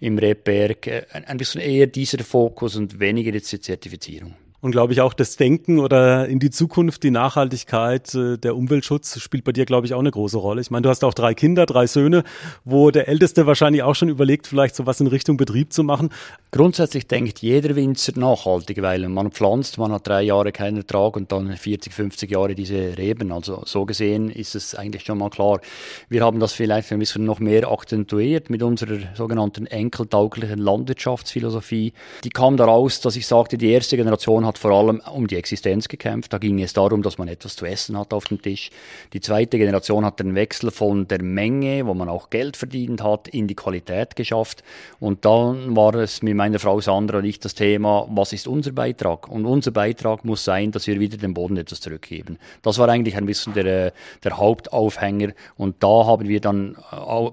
[0.00, 0.86] im Rebberg.
[0.86, 4.34] Äh, ein bisschen eher dieser Fokus und weniger jetzt die Zertifizierung.
[4.62, 9.18] Und glaube ich auch das Denken oder in die Zukunft, die Nachhaltigkeit, äh, der Umweltschutz
[9.18, 10.60] spielt bei dir, glaube ich, auch eine große Rolle.
[10.60, 12.22] Ich meine, du hast auch drei Kinder, drei Söhne,
[12.64, 16.10] wo der Älteste wahrscheinlich auch schon überlegt, vielleicht so was in Richtung Betrieb zu machen.
[16.52, 21.32] Grundsätzlich denkt jeder Winzer nachhaltig, weil man pflanzt, man hat drei Jahre keinen Ertrag und
[21.32, 23.32] dann 40, 50 Jahre diese Reben.
[23.32, 25.60] Also so gesehen ist es eigentlich schon mal klar.
[26.08, 31.94] Wir haben das vielleicht ein bisschen noch mehr akzentuiert mit unserer sogenannten enkeltauglichen Landwirtschaftsphilosophie.
[32.22, 35.36] Die kam daraus, dass ich sagte, die erste Generation hat hat vor allem um die
[35.36, 36.32] Existenz gekämpft.
[36.32, 38.70] Da ging es darum, dass man etwas zu essen hat auf dem Tisch.
[39.14, 43.28] Die zweite Generation hat den Wechsel von der Menge, wo man auch Geld verdient hat,
[43.28, 44.62] in die Qualität geschafft.
[45.00, 48.72] Und dann war es mit meiner Frau Sandra und ich das Thema, was ist unser
[48.72, 49.28] Beitrag?
[49.28, 52.38] Und unser Beitrag muss sein, dass wir wieder dem Boden etwas zurückgeben.
[52.60, 55.32] Das war eigentlich ein bisschen der, der Hauptaufhänger.
[55.56, 56.76] Und da haben wir dann,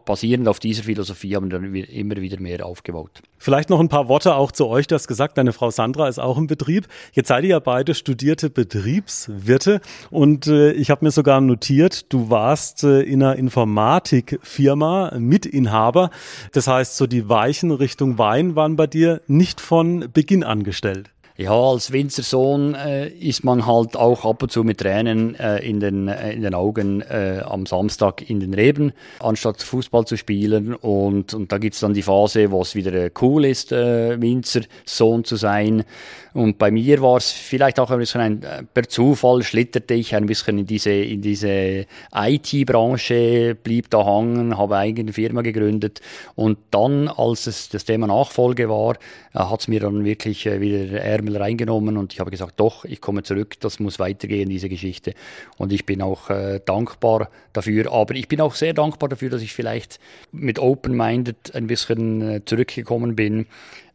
[0.05, 3.21] basierend auf dieser Philosophie, haben wir dann immer wieder mehr aufgebaut.
[3.39, 4.85] Vielleicht noch ein paar Worte auch zu euch.
[4.87, 6.87] Du hast gesagt, deine Frau Sandra ist auch im Betrieb.
[7.13, 9.79] Jetzt seid ihr ja beide studierte Betriebswirte
[10.11, 16.09] und äh, ich habe mir sogar notiert, du warst äh, in einer Informatikfirma Mitinhaber.
[16.51, 21.11] Das heißt, so die Weichen Richtung Wein waren bei dir nicht von Beginn angestellt.
[21.41, 25.79] Ja, als Winzersohn äh, ist man halt auch ab und zu mit Tränen äh, in,
[25.79, 30.75] den, äh, in den Augen äh, am Samstag in den Reben, anstatt Fußball zu spielen.
[30.75, 35.23] Und, und da gibt's dann die Phase, wo es wieder äh, cool ist, äh, Winzersohn
[35.23, 35.85] zu sein.
[36.33, 40.25] Und bei mir war es vielleicht auch ein bisschen ein, per Zufall schlitterte ich ein
[40.25, 46.01] bisschen in diese, in diese IT-Branche, blieb da hangen, habe eine eigene Firma gegründet.
[46.35, 48.97] Und dann, als es das Thema Nachfolge war,
[49.33, 53.01] hat es mir dann wirklich wieder Ärmel Ärmel reingenommen und ich habe gesagt, doch, ich
[53.01, 55.13] komme zurück, das muss weitergehen, diese Geschichte.
[55.57, 59.41] Und ich bin auch äh, dankbar dafür, aber ich bin auch sehr dankbar dafür, dass
[59.41, 59.99] ich vielleicht
[60.31, 63.45] mit Open-Minded ein bisschen äh, zurückgekommen bin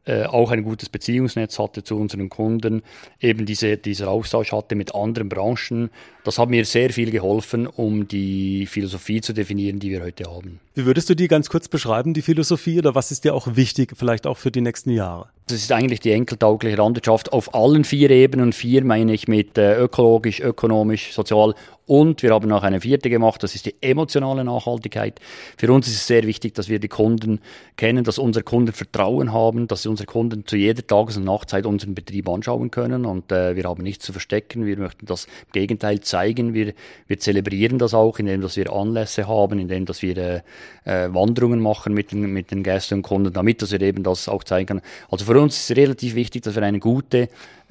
[0.07, 2.83] äh, auch ein gutes Beziehungsnetz hatte zu unseren Kunden,
[3.21, 5.89] eben diese, dieser Austausch hatte mit anderen Branchen.
[6.25, 10.61] Das hat mir sehr viel geholfen, um die Philosophie zu definieren, die wir heute haben.
[10.75, 13.95] Wie würdest du die ganz kurz beschreiben, die Philosophie, oder was ist dir auch wichtig,
[13.97, 15.29] vielleicht auch für die nächsten Jahre?
[15.47, 18.55] Das ist eigentlich die enkeltaugliche Landwirtschaft auf allen vier Ebenen.
[18.55, 21.55] Vier meine ich mit äh, ökologisch, ökonomisch, sozial
[21.87, 25.21] und wir haben auch eine vierte gemacht, das ist die emotionale Nachhaltigkeit.
[25.59, 27.41] Für uns ist es sehr wichtig, dass wir die Kunden
[27.77, 31.95] kennen, dass unsere Kunden Vertrauen haben, dass unsere Kunden zu jeder Tages- und Nachtzeit unseren
[31.95, 33.05] Betrieb anschauen können.
[33.05, 34.65] Und äh, wir haben nichts zu verstecken.
[34.65, 36.55] Wir möchten das im Gegenteil zeigen.
[36.55, 36.73] Wir,
[37.07, 40.41] wir zelebrieren das auch, indem dass wir Anlässe haben, indem dass wir äh,
[40.85, 44.27] äh, Wanderungen machen mit den, mit den Gästen und Kunden, damit dass wir eben das
[44.27, 44.83] auch zeigen können.
[45.11, 47.29] Also für uns ist es relativ wichtig, dass wir eine gute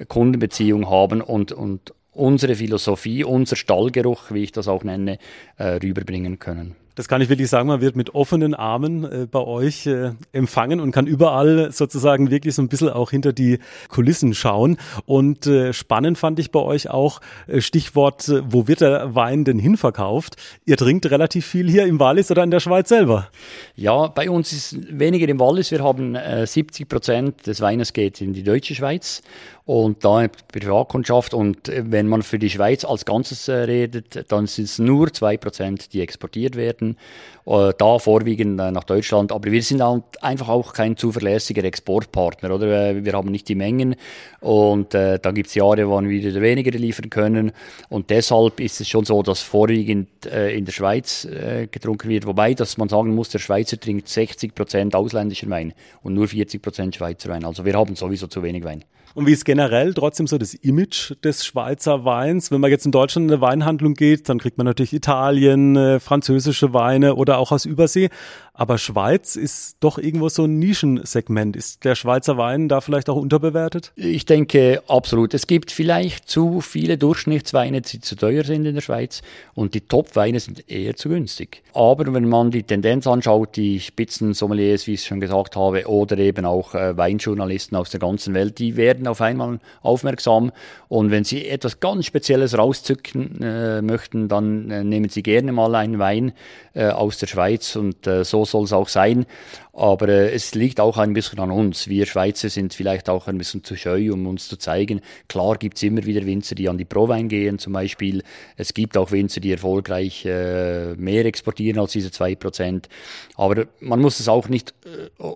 [0.08, 5.18] Kundenbeziehung haben und, und unsere Philosophie, unser Stallgeruch, wie ich das auch nenne,
[5.56, 6.76] äh, rüberbringen können.
[6.94, 10.80] Das kann ich wirklich sagen, man wird mit offenen Armen äh, bei euch äh, empfangen
[10.80, 14.76] und kann überall sozusagen wirklich so ein bisschen auch hinter die Kulissen schauen.
[15.04, 19.44] Und äh, spannend fand ich bei euch auch äh, Stichwort, äh, wo wird der Wein
[19.44, 20.36] denn hinverkauft?
[20.64, 23.28] Ihr trinkt relativ viel hier im Wallis oder in der Schweiz selber?
[23.74, 25.70] Ja, bei uns ist weniger im Wallis.
[25.70, 29.22] Wir haben 70 Prozent des Weines geht in die deutsche Schweiz
[29.66, 31.32] und da Privatkundschaft.
[31.32, 35.12] Und äh, wenn man für die Schweiz als Ganzes äh, redet, dann sind es nur
[35.12, 36.98] zwei Prozent, die exportiert werden.
[37.46, 39.32] Äh, da vorwiegend nach Deutschland.
[39.32, 39.82] Aber wir sind
[40.20, 43.04] einfach auch kein zuverlässiger Exportpartner, oder?
[43.04, 43.96] Wir haben nicht die Mengen
[44.40, 47.52] und da gibt es Jahre, wo wir weniger liefern können.
[47.88, 51.28] Und deshalb ist es schon so, dass vorwiegend in der Schweiz
[51.70, 52.26] getrunken wird.
[52.26, 56.62] Wobei, dass man sagen muss, der Schweizer trinkt 60 Prozent ausländischen Wein und nur 40
[56.62, 57.44] Prozent Schweizer Wein.
[57.44, 58.84] Also wir haben sowieso zu wenig Wein.
[59.14, 62.50] Und wie ist generell trotzdem so das Image des Schweizer Weins?
[62.50, 66.00] Wenn man jetzt in Deutschland in eine Weinhandlung geht, dann kriegt man natürlich Italien, äh,
[66.00, 68.10] französische Weine oder auch aus Übersee.
[68.56, 71.56] Aber Schweiz ist doch irgendwo so ein Nischensegment.
[71.56, 73.92] Ist der Schweizer Wein da vielleicht auch unterbewertet?
[73.96, 75.34] Ich denke absolut.
[75.34, 79.22] Es gibt vielleicht zu viele Durchschnittsweine, die zu teuer sind in der Schweiz
[79.54, 81.64] und die Top-Weine sind eher zu günstig.
[81.72, 86.16] Aber wenn man die Tendenz anschaut, die Spitzensommeliers, wie ich es schon gesagt habe, oder
[86.18, 90.52] eben auch äh, Weinjournalisten aus der ganzen Welt, die werden auf einmal aufmerksam
[90.88, 95.74] und wenn sie etwas ganz Spezielles rauszücken äh, möchten, dann äh, nehmen sie gerne mal
[95.74, 96.32] einen Wein
[96.74, 99.26] äh, aus der Schweiz und äh, so soll es auch sein.
[99.72, 101.88] Aber äh, es liegt auch ein bisschen an uns.
[101.88, 105.00] Wir Schweizer sind vielleicht auch ein bisschen zu scheu, um uns zu zeigen.
[105.28, 108.22] Klar gibt es immer wieder Winzer, die an die Prowein gehen zum Beispiel.
[108.56, 112.88] Es gibt auch Winzer, die erfolgreich äh, mehr exportieren als diese zwei Prozent.
[113.34, 114.74] Aber man muss es auch nicht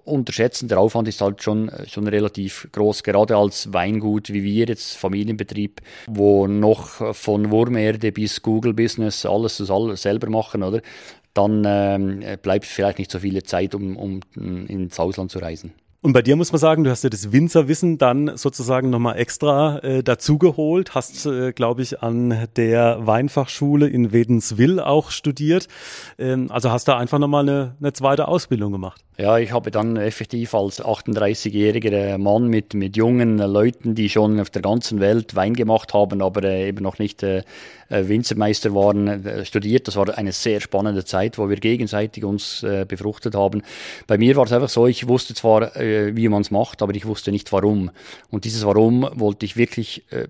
[0.04, 0.68] unterschätzen.
[0.68, 5.80] Der Aufwand ist halt schon, schon relativ groß, gerade als Weingut wie wir jetzt, Familienbetrieb,
[6.06, 10.80] wo noch von Wurmerde bis Google Business alles selber machen, oder?
[11.34, 15.72] dann ähm, bleibt vielleicht nicht so viel Zeit, um, um ins Ausland zu reisen.
[16.00, 19.80] Und bei dir muss man sagen, du hast ja das Winzerwissen dann sozusagen nochmal extra
[19.80, 25.66] äh, dazugeholt, hast, äh, glaube ich, an der Weinfachschule in Wädenswil auch studiert.
[26.16, 29.04] Ähm, also hast da einfach nochmal eine, eine zweite Ausbildung gemacht.
[29.20, 34.48] Ja, ich habe dann effektiv als 38-jähriger Mann mit, mit jungen Leuten, die schon auf
[34.50, 37.42] der ganzen Welt Wein gemacht haben, aber äh, eben noch nicht äh,
[37.88, 39.88] äh Winzermeister waren, äh, studiert.
[39.88, 43.62] Das war eine sehr spannende Zeit, wo wir gegenseitig uns äh, befruchtet haben.
[44.06, 46.94] Bei mir war es einfach so, ich wusste zwar, äh, wie man es macht, aber
[46.94, 47.90] ich wusste nicht warum.
[48.30, 50.28] Und dieses Warum wollte ich wirklich äh,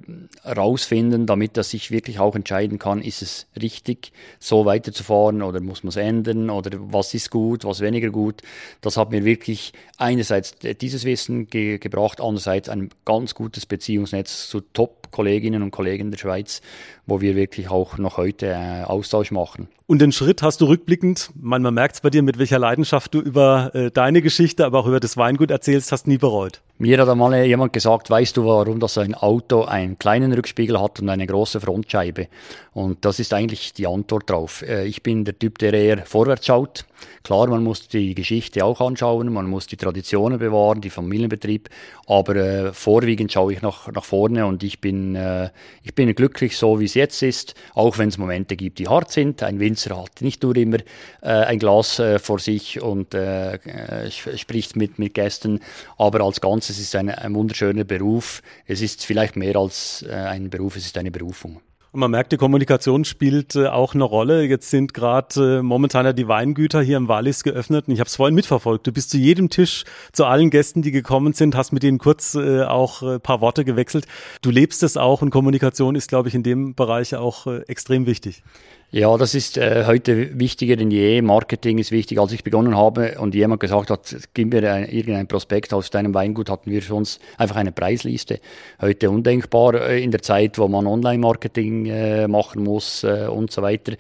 [0.48, 5.82] rausfinden, damit dass ich wirklich auch entscheiden kann, ist es richtig, so weiterzufahren oder muss
[5.82, 8.42] man es ändern oder was ist gut, was weniger gut.
[8.80, 14.60] Das hat mir wirklich einerseits dieses Wissen ge gebracht, andererseits ein ganz gutes Beziehungsnetz zu
[14.60, 16.60] Top-Kolleginnen und Kollegen der Schweiz,
[17.06, 19.68] wo wir wirklich auch noch heute äh, Austausch machen.
[19.86, 23.14] Und den Schritt hast du rückblickend, man, man merkt es bei dir, mit welcher Leidenschaft
[23.14, 26.60] du über äh, deine Geschichte, aber auch über das Weingut erzählst, hast nie bereut.
[26.78, 31.00] Mir hat einmal jemand gesagt, weißt du, warum das ein Auto einen kleinen Rückspiegel hat
[31.00, 32.28] und eine große Frontscheibe?
[32.72, 34.62] Und das ist eigentlich die Antwort drauf.
[34.62, 36.84] Äh, ich bin der Typ, der eher vorwärts schaut.
[37.22, 41.68] Klar, man muss die Geschichte auch anschauen, man muss die Traditionen bewahren, die Familienbetrieb,
[42.06, 45.50] aber äh, vorwiegend schaue ich nach, nach vorne und ich bin, äh,
[45.82, 49.10] ich bin glücklich so, wie es jetzt ist, auch wenn es Momente gibt, die hart
[49.10, 49.42] sind.
[49.42, 50.78] Ein Winzer hat nicht nur immer
[51.22, 55.60] äh, ein Glas äh, vor sich und äh, äh spricht mit, mit Gästen,
[55.96, 58.42] aber als Ganzes ist es ein, ein wunderschöner Beruf.
[58.66, 61.60] Es ist vielleicht mehr als ein Beruf, es ist eine Berufung.
[61.90, 64.44] Und man merkt, die Kommunikation spielt äh, auch eine Rolle.
[64.44, 68.08] Jetzt sind gerade äh, momentan ja die Weingüter hier im Wallis geöffnet und ich habe
[68.08, 68.86] es vorhin mitverfolgt.
[68.86, 72.34] Du bist zu jedem Tisch, zu allen Gästen, die gekommen sind, hast mit denen kurz
[72.34, 74.06] äh, auch äh, paar Worte gewechselt.
[74.42, 78.04] Du lebst es auch und Kommunikation ist, glaube ich, in dem Bereich auch äh, extrem
[78.04, 78.42] wichtig.
[78.90, 81.20] Ja, das ist äh, heute wichtiger denn je.
[81.20, 82.18] Marketing ist wichtig.
[82.18, 86.14] Als ich begonnen habe und jemand gesagt hat, gib mir ein, irgendein Prospekt aus deinem
[86.14, 88.40] Weingut, hatten wir für uns einfach eine Preisliste.
[88.80, 93.60] Heute undenkbar äh, in der Zeit, wo man Online-Marketing äh, machen muss äh, und so
[93.60, 93.92] weiter.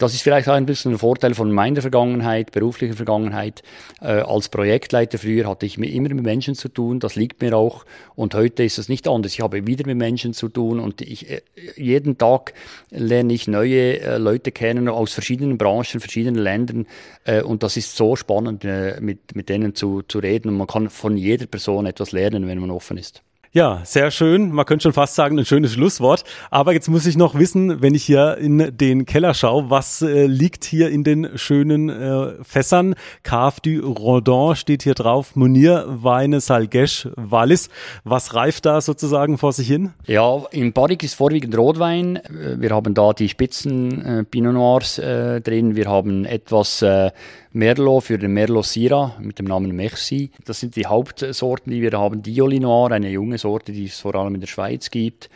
[0.00, 3.62] Das ist vielleicht auch ein bisschen ein Vorteil von meiner Vergangenheit, beruflicher Vergangenheit.
[4.00, 7.84] Äh, als Projektleiter früher hatte ich immer mit Menschen zu tun, das liegt mir auch.
[8.14, 9.34] Und heute ist es nicht anders.
[9.34, 11.42] Ich habe wieder mit Menschen zu tun und ich, äh,
[11.76, 12.54] jeden Tag
[12.88, 16.86] lerne ich neue äh, Leute kennen aus verschiedenen Branchen, verschiedenen Ländern.
[17.24, 20.48] Äh, und das ist so spannend, äh, mit, mit denen zu, zu reden.
[20.48, 23.22] Und man kann von jeder Person etwas lernen, wenn man offen ist.
[23.52, 24.52] Ja, sehr schön.
[24.52, 26.22] Man könnte schon fast sagen, ein schönes Schlusswort.
[26.52, 30.26] Aber jetzt muss ich noch wissen, wenn ich hier in den Keller schaue, was äh,
[30.26, 32.94] liegt hier in den schönen äh, Fässern?
[33.24, 37.70] Cave du Rodin steht hier drauf, Munir, Weine, Salgesch, Wallis.
[38.04, 39.94] Was reift da sozusagen vor sich hin?
[40.06, 42.20] Ja, im Barrique ist vorwiegend Rotwein.
[42.28, 45.74] Wir haben da die Spitzen äh, Pinot Noirs äh, drin.
[45.74, 47.10] Wir haben etwas äh,
[47.52, 50.30] Merlot für den Merlot Syrah mit dem Namen Merci.
[50.44, 52.22] Das sind die Hauptsorten, die wir haben.
[52.22, 55.28] Dioli Noir, eine junge Sorte, die es vor allem in der Schweiz gibt.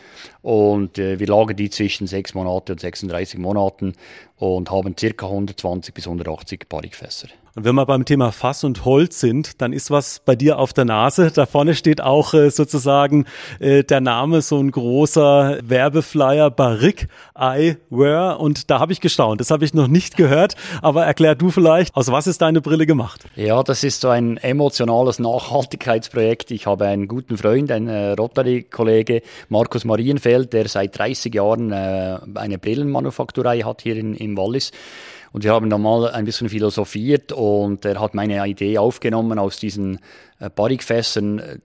[0.45, 3.95] Und äh, wir lagern die zwischen 6 Monate und 36 Monaten
[4.37, 5.27] und haben ca.
[5.27, 7.29] 120 bis 180 Barrikfässer.
[7.57, 10.73] Und wenn wir beim Thema Fass und Holz sind, dann ist was bei dir auf
[10.73, 11.31] der Nase.
[11.31, 13.27] Da vorne steht auch äh, sozusagen
[13.61, 18.41] äh, der Name, so ein großer Werbeflyer, Barrique Eyewear.
[18.41, 19.41] Und da habe ich gestaunt.
[19.41, 20.57] Das habe ich noch nicht gehört.
[20.83, 23.25] Aber erklär du vielleicht, aus was ist deine Brille gemacht?
[23.37, 26.51] Ja, das ist so ein emotionales Nachhaltigkeitsprojekt.
[26.51, 32.19] Ich habe einen guten Freund, einen äh, Rotary-Kollege, Markus Marienfeld, der seit 30 Jahren äh,
[32.35, 34.73] eine Brillenmanufakturei hat hier in, im Wallis.
[35.33, 39.59] Und wir haben da mal ein bisschen philosophiert und er hat meine Idee aufgenommen aus
[39.59, 39.99] diesen
[40.51, 41.59] Barrikfässern äh,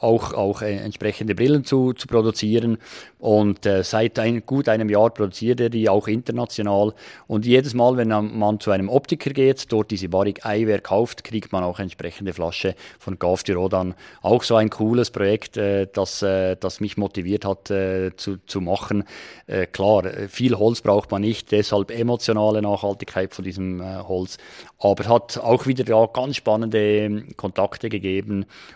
[0.00, 2.78] auch, auch äh, entsprechende Brillen zu, zu produzieren.
[3.18, 6.92] Und äh, seit ein, gut einem Jahr produziert er die auch international.
[7.26, 11.50] Und jedes Mal, wenn man zu einem Optiker geht, dort diese Barrique Eyewear kauft, kriegt
[11.50, 13.94] man auch entsprechende Flasche von Gaf Rodan.
[14.20, 18.60] Auch so ein cooles Projekt, äh, das, äh, das mich motiviert hat äh, zu, zu
[18.60, 19.04] machen.
[19.46, 24.36] Äh, klar, viel Holz braucht man nicht, deshalb emotionale Nachhaltigkeit von diesem äh, Holz.
[24.78, 28.03] Aber hat auch wieder ja, ganz spannende Kontakte gegeben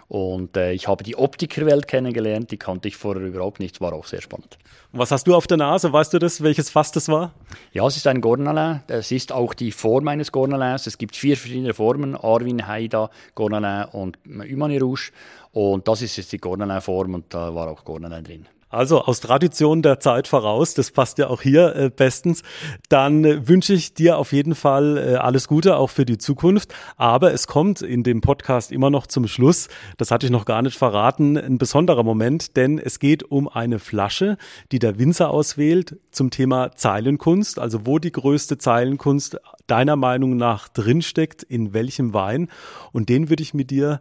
[0.09, 4.07] und äh, ich habe die Optikerwelt kennengelernt, die kannte ich vorher überhaupt nicht, war auch
[4.07, 4.59] sehr spannend.
[4.93, 5.93] Und was hast du auf der Nase?
[5.93, 7.35] Weißt du das, welches Fass das war?
[7.73, 8.81] Ja, es ist ein Gournalin.
[8.89, 10.87] Es ist auch die Form eines Gournalins.
[10.87, 15.13] Es gibt vier verschiedene Formen, Arvin, Haida, Gournalin und Humani Rouge.
[15.53, 18.49] Und das ist jetzt die Gournalin-Form und da war auch Gournalin drin.
[18.71, 22.43] Also aus Tradition der Zeit voraus, das passt ja auch hier äh, bestens.
[22.89, 26.75] Dann äh, wünsche ich dir auf jeden Fall äh, alles Gute auch für die Zukunft.
[26.97, 30.61] Aber es kommt in dem Podcast immer noch zum Schluss, das hatte ich noch gar
[30.63, 34.37] nicht verraten, ein besonderer Moment, denn es geht um eine Flasche,
[34.71, 40.69] die der Winzer auswählt zum Thema Zeilenkunst, also wo die größte Zeilenkunst deiner Meinung nach
[40.69, 42.49] drinsteckt, in welchem Wein.
[42.93, 44.01] Und den würde ich mit dir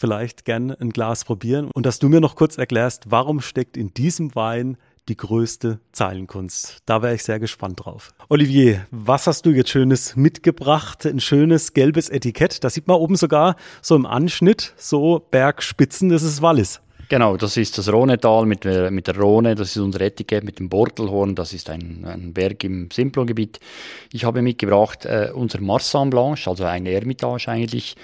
[0.00, 3.92] vielleicht gern ein Glas probieren und dass du mir noch kurz erklärst, warum steckt in
[3.92, 6.78] diesem Wein die größte Zeilenkunst.
[6.86, 8.14] Da wäre ich sehr gespannt drauf.
[8.28, 11.04] Olivier, was hast du jetzt Schönes mitgebracht?
[11.04, 12.62] Ein schönes gelbes Etikett.
[12.62, 16.10] Da sieht man oben sogar so im Anschnitt so Bergspitzen.
[16.10, 16.80] Das ist Wallis.
[17.10, 20.68] Genau, das ist das Rhonetal mit, mit der Rhone, das ist unser Etikett mit dem
[20.68, 23.58] Bortelhorn, das ist ein, ein Berg im Simplon-Gebiet.
[24.12, 27.96] Ich habe mitgebracht äh, unser Marsan Blanche, also ein Ermitage eigentlich,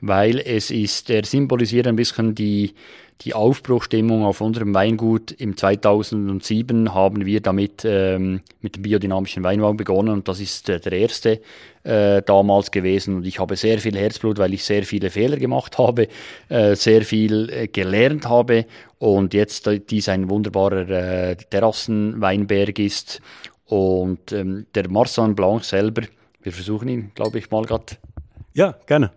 [0.00, 2.72] weil es ist, er symbolisiert ein bisschen die,
[3.20, 5.30] die Aufbruchstimmung auf unserem Weingut.
[5.32, 10.80] Im 2007 haben wir damit ähm, mit dem biodynamischen Weinbau begonnen und das ist äh,
[10.80, 11.40] der erste
[11.84, 13.16] äh, damals gewesen.
[13.16, 16.08] Und ich habe sehr viel Herzblut, weil ich sehr viele Fehler gemacht habe,
[16.48, 18.66] äh, sehr viel äh, gelernt habe
[18.98, 23.20] und jetzt äh, dies ein wunderbarer äh, Terrassenweinberg ist.
[23.66, 26.02] Und ähm, der Marsan Blanc selber,
[26.42, 27.96] wir versuchen ihn, glaube ich, mal gerade.
[28.52, 29.10] Ja, gerne.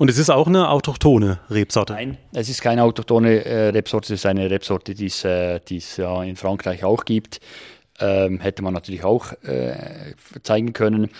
[0.00, 1.92] Und es ist auch eine autochtone Rebsorte?
[1.92, 5.98] Nein, es ist keine autochtone äh, Rebsorte, es ist eine Rebsorte, die es, äh, es
[5.98, 7.38] ja in Frankreich auch gibt.
[7.98, 11.10] Ähm, hätte man natürlich auch äh, zeigen können.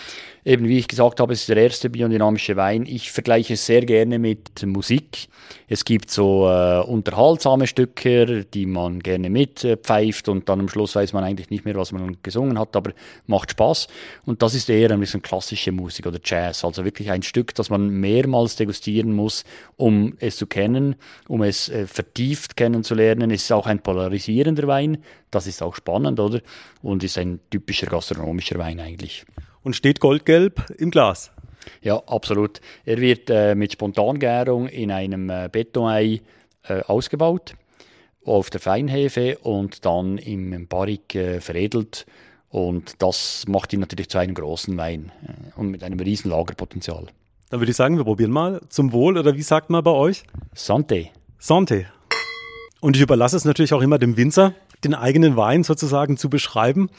[0.44, 2.86] Eben wie ich gesagt habe, es ist der erste biodynamische Wein.
[2.86, 5.28] Ich vergleiche es sehr gerne mit Musik.
[5.68, 11.12] Es gibt so äh, unterhaltsame Stücke, die man gerne mitpfeift und dann am Schluss weiß
[11.12, 12.92] man eigentlich nicht mehr, was man gesungen hat, aber
[13.26, 13.88] macht Spaß.
[14.24, 16.64] Und das ist eher ein bisschen klassische Musik oder Jazz.
[16.64, 19.44] Also wirklich ein Stück, das man mehrmals degustieren muss,
[19.76, 20.96] um es zu kennen,
[21.28, 23.30] um es äh, vertieft kennenzulernen.
[23.30, 25.04] Es ist auch ein polarisierender Wein.
[25.30, 26.40] Das ist auch spannend, oder?
[26.82, 29.26] Und ist ein typischer gastronomischer Wein eigentlich
[29.62, 31.30] und steht goldgelb im Glas.
[31.82, 32.60] Ja, absolut.
[32.84, 36.20] Er wird äh, mit Spontangärung in einem äh, Betonei
[36.68, 37.54] äh, ausgebaut.
[38.24, 42.06] auf der Feinhefe und dann im Barrik äh, veredelt.
[42.48, 47.06] Und das macht ihn natürlich zu einem großen Wein äh, und mit einem riesen Lagerpotenzial.
[47.48, 48.60] Dann würde ich sagen, wir probieren mal.
[48.68, 50.22] Zum Wohl oder wie sagt man bei euch?
[50.54, 51.08] Santé.
[51.40, 51.86] Santé.
[52.80, 54.54] Und ich überlasse es natürlich auch immer dem Winzer,
[54.84, 56.90] den eigenen Wein sozusagen zu beschreiben.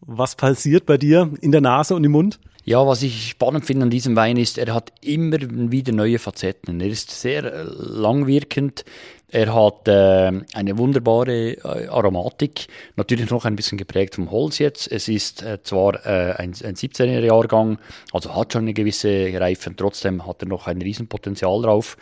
[0.00, 2.38] Was passiert bei dir in der Nase und im Mund?
[2.64, 6.80] Ja, was ich spannend finde an diesem Wein ist, er hat immer wieder neue Facetten.
[6.80, 8.84] Er ist sehr äh, langwirkend.
[9.32, 12.66] Er hat äh, eine wunderbare äh, Aromatik,
[12.96, 14.90] natürlich noch ein bisschen geprägt vom Holz jetzt.
[14.90, 17.78] Es ist äh, zwar äh, ein, ein 17er Jahrgang,
[18.12, 21.96] also hat schon eine gewisse Reife, trotzdem hat er noch ein Riesenpotenzial drauf.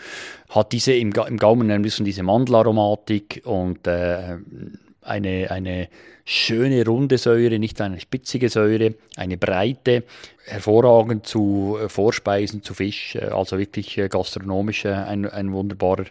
[0.49, 4.39] Hat diese im, im Gaumen ein bisschen diese Mandelaromatik und äh,
[5.09, 5.89] eine, eine
[6.25, 10.05] schöne runde Säure, nicht eine spitzige Säure, eine breite,
[10.45, 16.05] hervorragend zu äh, Vorspeisen, zu Fisch, äh, also wirklich äh, gastronomisch ein, ein wunderbarer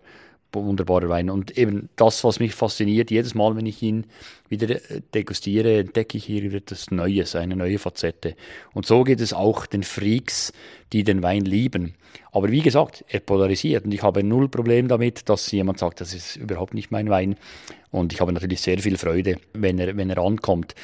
[0.53, 1.29] wunderbarer Wein.
[1.29, 4.05] Und eben das, was mich fasziniert, jedes Mal, wenn ich ihn
[4.49, 4.79] wieder
[5.13, 8.35] degustiere, entdecke ich hier wieder etwas Neues, eine neue Facette.
[8.73, 10.53] Und so geht es auch den Freaks,
[10.93, 11.95] die den Wein lieben.
[12.31, 16.13] Aber wie gesagt, er polarisiert und ich habe null Problem damit, dass jemand sagt, das
[16.13, 17.35] ist überhaupt nicht mein Wein.
[17.89, 20.75] Und ich habe natürlich sehr viel Freude, wenn er, wenn er ankommt.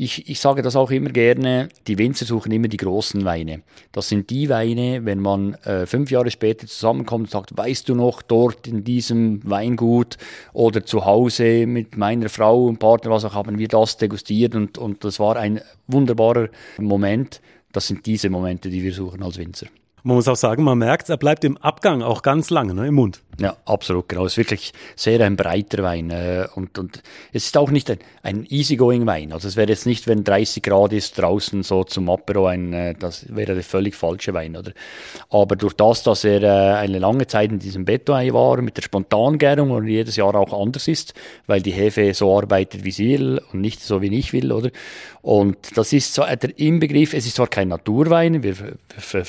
[0.00, 3.62] Ich, ich sage das auch immer gerne, die Winzer suchen immer die großen Weine.
[3.90, 7.96] Das sind die Weine, wenn man äh, fünf Jahre später zusammenkommt und sagt, weißt du
[7.96, 10.16] noch, dort in diesem Weingut
[10.52, 14.78] oder zu Hause mit meiner Frau und Partner, was auch, haben wir das degustiert und,
[14.78, 16.48] und das war ein wunderbarer
[16.78, 17.40] Moment.
[17.72, 19.66] Das sind diese Momente, die wir suchen als Winzer.
[20.08, 22.94] Man muss auch sagen, man merkt, er bleibt im Abgang auch ganz lange ne, im
[22.94, 23.20] Mund.
[23.38, 24.24] Ja, absolut, genau.
[24.24, 26.10] Es ist wirklich sehr ein breiter Wein.
[26.10, 27.02] Äh, und, und
[27.32, 29.32] es ist auch nicht ein, ein easygoing Wein.
[29.32, 32.94] Also es wäre jetzt nicht, wenn 30 Grad ist, draußen so zum Apero ein, äh,
[32.98, 34.72] das wäre der völlig falsche Wein, oder?
[35.30, 38.82] Aber durch das, dass er äh, eine lange Zeit in diesem Beton war, mit der
[38.82, 41.14] Spontangärung und jedes Jahr auch anders ist,
[41.46, 44.70] weil die Hefe so arbeitet, wie sie will und nicht so, wie ich will, oder?
[45.22, 49.24] Und das ist so der Inbegriff, es ist zwar kein Naturwein, wir ver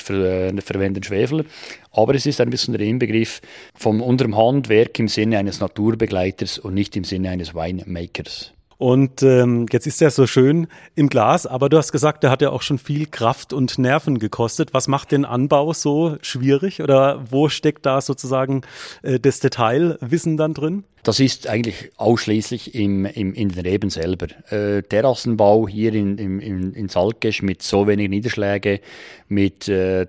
[0.70, 1.44] verwenden Schwefel,
[1.92, 3.40] aber es ist ein bisschen der Inbegriff
[3.74, 8.52] von unserem Handwerk im Sinne eines Naturbegleiters und nicht im Sinne eines Winemakers.
[8.80, 12.40] Und ähm, jetzt ist er so schön im Glas, aber du hast gesagt, der hat
[12.40, 14.72] ja auch schon viel Kraft und Nerven gekostet.
[14.72, 18.62] Was macht den Anbau so schwierig oder wo steckt da sozusagen
[19.02, 20.84] äh, das Detailwissen dann drin?
[21.02, 24.28] Das ist eigentlich ausschließlich im, im, in den Reben selber.
[24.50, 28.80] Äh, Terrassenbau hier in, in, in Salkesch mit so wenig Niederschläge,
[29.28, 30.06] mit, äh,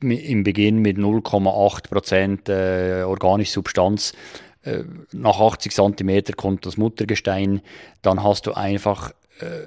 [0.00, 4.14] im Beginn mit 0,8 Prozent äh, organische Substanz,
[5.12, 7.60] nach 80 cm kommt das Muttergestein,
[8.02, 9.14] dann hast du einfach äh,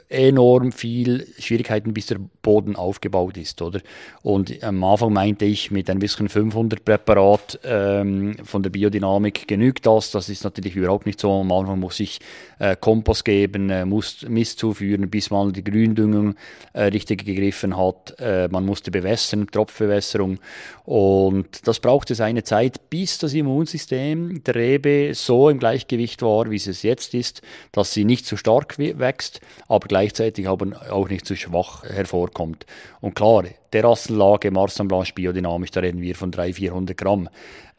[0.09, 3.81] enorm viel Schwierigkeiten, bis der Boden aufgebaut ist, oder?
[4.21, 9.85] Und am Anfang meinte ich, mit ein bisschen 500 Präparat ähm, von der Biodynamik genügt
[9.85, 10.11] das.
[10.11, 11.31] Das ist natürlich überhaupt nicht so.
[11.31, 12.19] Am Anfang muss ich
[12.59, 16.35] äh, Kompost geben, äh, muss Mist zuführen, bis mal die Gründüngung
[16.73, 18.15] äh, richtig gegriffen hat.
[18.19, 20.39] Äh, man musste bewässern, Tropfbewässerung.
[20.85, 26.55] Und das brauchte seine Zeit, bis das Immunsystem der Rebe so im Gleichgewicht war, wie
[26.55, 27.41] es jetzt ist,
[27.71, 32.65] dass sie nicht zu stark wächst aber gleichzeitig aber auch nicht zu schwach hervorkommt.
[33.01, 37.29] Und klar, Terrassenlage Marsan Blanche biodynamisch, da reden wir von 300, 400 Gramm,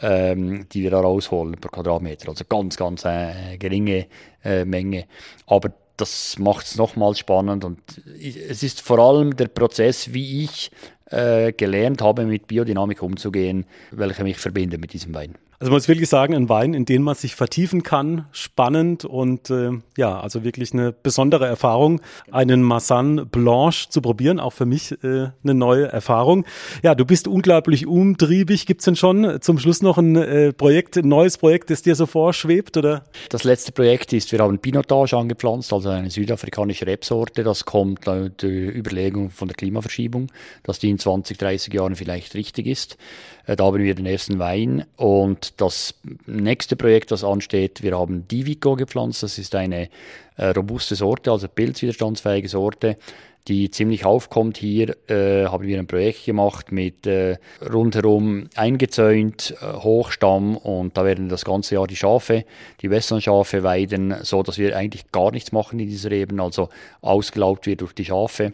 [0.01, 2.29] ähm, die wir da rausholen pro Quadratmeter.
[2.29, 4.07] Also ganz, ganz äh, geringe
[4.45, 5.07] äh, Menge.
[5.47, 7.79] Aber das macht es nochmals spannend und
[8.19, 10.71] es ist vor allem der Prozess, wie ich
[11.11, 15.35] äh, gelernt habe, mit Biodynamik umzugehen, welcher mich verbindet mit diesem Wein.
[15.61, 19.51] Also man muss wirklich sagen, ein Wein, in den man sich vertiefen kann, spannend und
[19.51, 22.01] äh, ja, also wirklich eine besondere Erfahrung,
[22.33, 26.47] einen Massan Blanche zu probieren, auch für mich äh, eine neue Erfahrung.
[26.83, 28.65] Ja, du bist unglaublich umtriebig.
[28.65, 32.07] Gibt's denn schon zum Schluss noch ein äh, Projekt, ein neues Projekt, das dir so
[32.07, 32.79] vorschwebt?
[32.79, 33.05] Oder?
[33.29, 37.45] Das letzte Projekt ist, wir haben Pinotage angepflanzt, also eine südafrikanische Rebsorte.
[37.45, 40.33] Das kommt äh, die Überlegung von der Klimaverschiebung,
[40.63, 42.97] dass die in 20, 30 Jahren vielleicht richtig ist.
[43.45, 45.95] Äh, da haben wir den ersten Wein und das
[46.27, 49.23] nächste Projekt, das ansteht, wir haben Divico gepflanzt.
[49.23, 49.89] Das ist eine
[50.37, 52.97] äh, robuste Sorte, also pilzwiderstandsfähige Sorte
[53.49, 54.59] die ziemlich aufkommt.
[54.59, 61.05] Hier äh, haben wir ein Projekt gemacht mit äh, rundherum eingezäunt, äh, Hochstamm und da
[61.05, 62.45] werden das ganze Jahr die Schafe,
[62.83, 66.69] die Western-Schafe weiden, so dass wir eigentlich gar nichts machen in dieser Reben, also
[67.01, 68.53] ausgelaugt wird durch die Schafe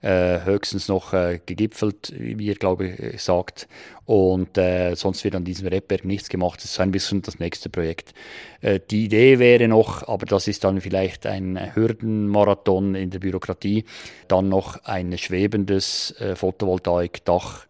[0.00, 3.68] äh, höchstens noch äh, gegipfelt, wie ihr glaube ich sagt.
[4.04, 6.62] Und äh, sonst wird an diesem Rebberg nichts gemacht.
[6.62, 8.14] Das ist ein bisschen das nächste Projekt.
[8.60, 13.84] Äh, die Idee wäre noch, aber das ist dann vielleicht ein Hürdenmarathon in der Bürokratie,
[14.28, 17.66] dann noch ein schwebendes äh, Photovoltaikdach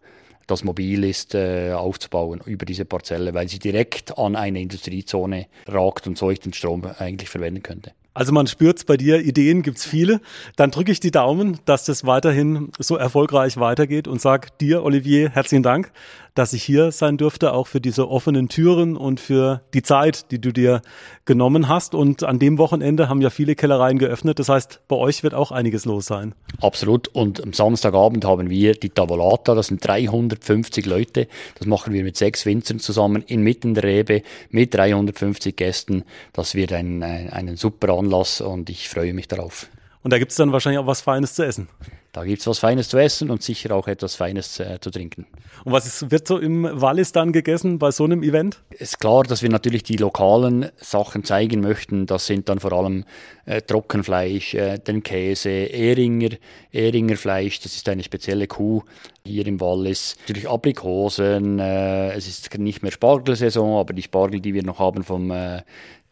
[0.49, 6.07] das mobil ist, äh, aufzubauen über diese Parzelle, weil sie direkt an eine Industriezone ragt
[6.07, 7.91] und so ich den Strom eigentlich verwenden könnte.
[8.13, 10.19] Also man spürt's bei dir, Ideen gibt's viele.
[10.55, 15.29] Dann drücke ich die Daumen, dass das weiterhin so erfolgreich weitergeht und sag dir, Olivier,
[15.29, 15.91] herzlichen Dank,
[16.39, 20.39] dass ich hier sein durfte, auch für diese offenen Türen und für die Zeit, die
[20.39, 20.81] du dir
[21.25, 21.93] genommen hast.
[21.93, 24.39] Und an dem Wochenende haben ja viele Kellereien geöffnet.
[24.39, 26.33] Das heißt, bei euch wird auch einiges los sein.
[26.61, 27.09] Absolut.
[27.09, 29.53] Und am Samstagabend haben wir die Tavolata.
[29.53, 31.27] Das sind 350 Leute.
[31.57, 36.05] Das machen wir mit sechs Winzern zusammen inmitten der Rebe mit 350 Gästen.
[36.31, 39.67] Das wird ein, ein, ein super Anlass und ich freue mich darauf.
[40.01, 41.67] Und da gibt's dann wahrscheinlich auch was Feines zu essen.
[42.11, 45.27] Da gibt's was Feines zu essen und sicher auch etwas Feines äh, zu trinken.
[45.63, 48.63] Und was ist, wird so im Wallis dann gegessen bei so einem Event?
[48.71, 52.07] Es ist klar, dass wir natürlich die lokalen Sachen zeigen möchten.
[52.07, 53.05] Das sind dann vor allem
[53.45, 56.29] äh, Trockenfleisch, äh, den Käse, Ehringer,
[56.71, 57.59] Ehringer Fleisch.
[57.59, 58.81] Das ist eine spezielle Kuh
[59.23, 60.15] hier im Wallis.
[60.21, 61.59] Natürlich Aprikosen.
[61.59, 65.61] Äh, es ist nicht mehr Spargelsaison, aber die Spargel, die wir noch haben vom äh,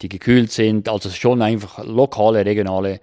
[0.02, 0.88] die gekühlt sind.
[0.88, 3.00] Also schon einfach lokale, regionale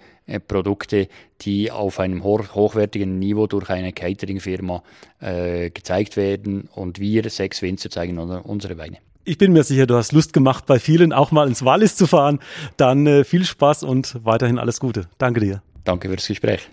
[0.48, 1.08] Produkte,
[1.42, 4.84] die auf einem hochwertigen Niveau durch eine Catering-Firma
[5.20, 6.70] äh, gezeigt werden.
[6.74, 8.98] Und wir, sechs Winzer, zeigen unsere Weine.
[9.24, 12.06] Ich bin mir sicher, du hast Lust gemacht, bei vielen auch mal ins Wallis zu
[12.06, 12.40] fahren.
[12.78, 15.08] Dann äh, viel Spaß und weiterhin alles Gute.
[15.18, 15.64] Danke dir.
[15.84, 16.70] Danke für das Gespräch.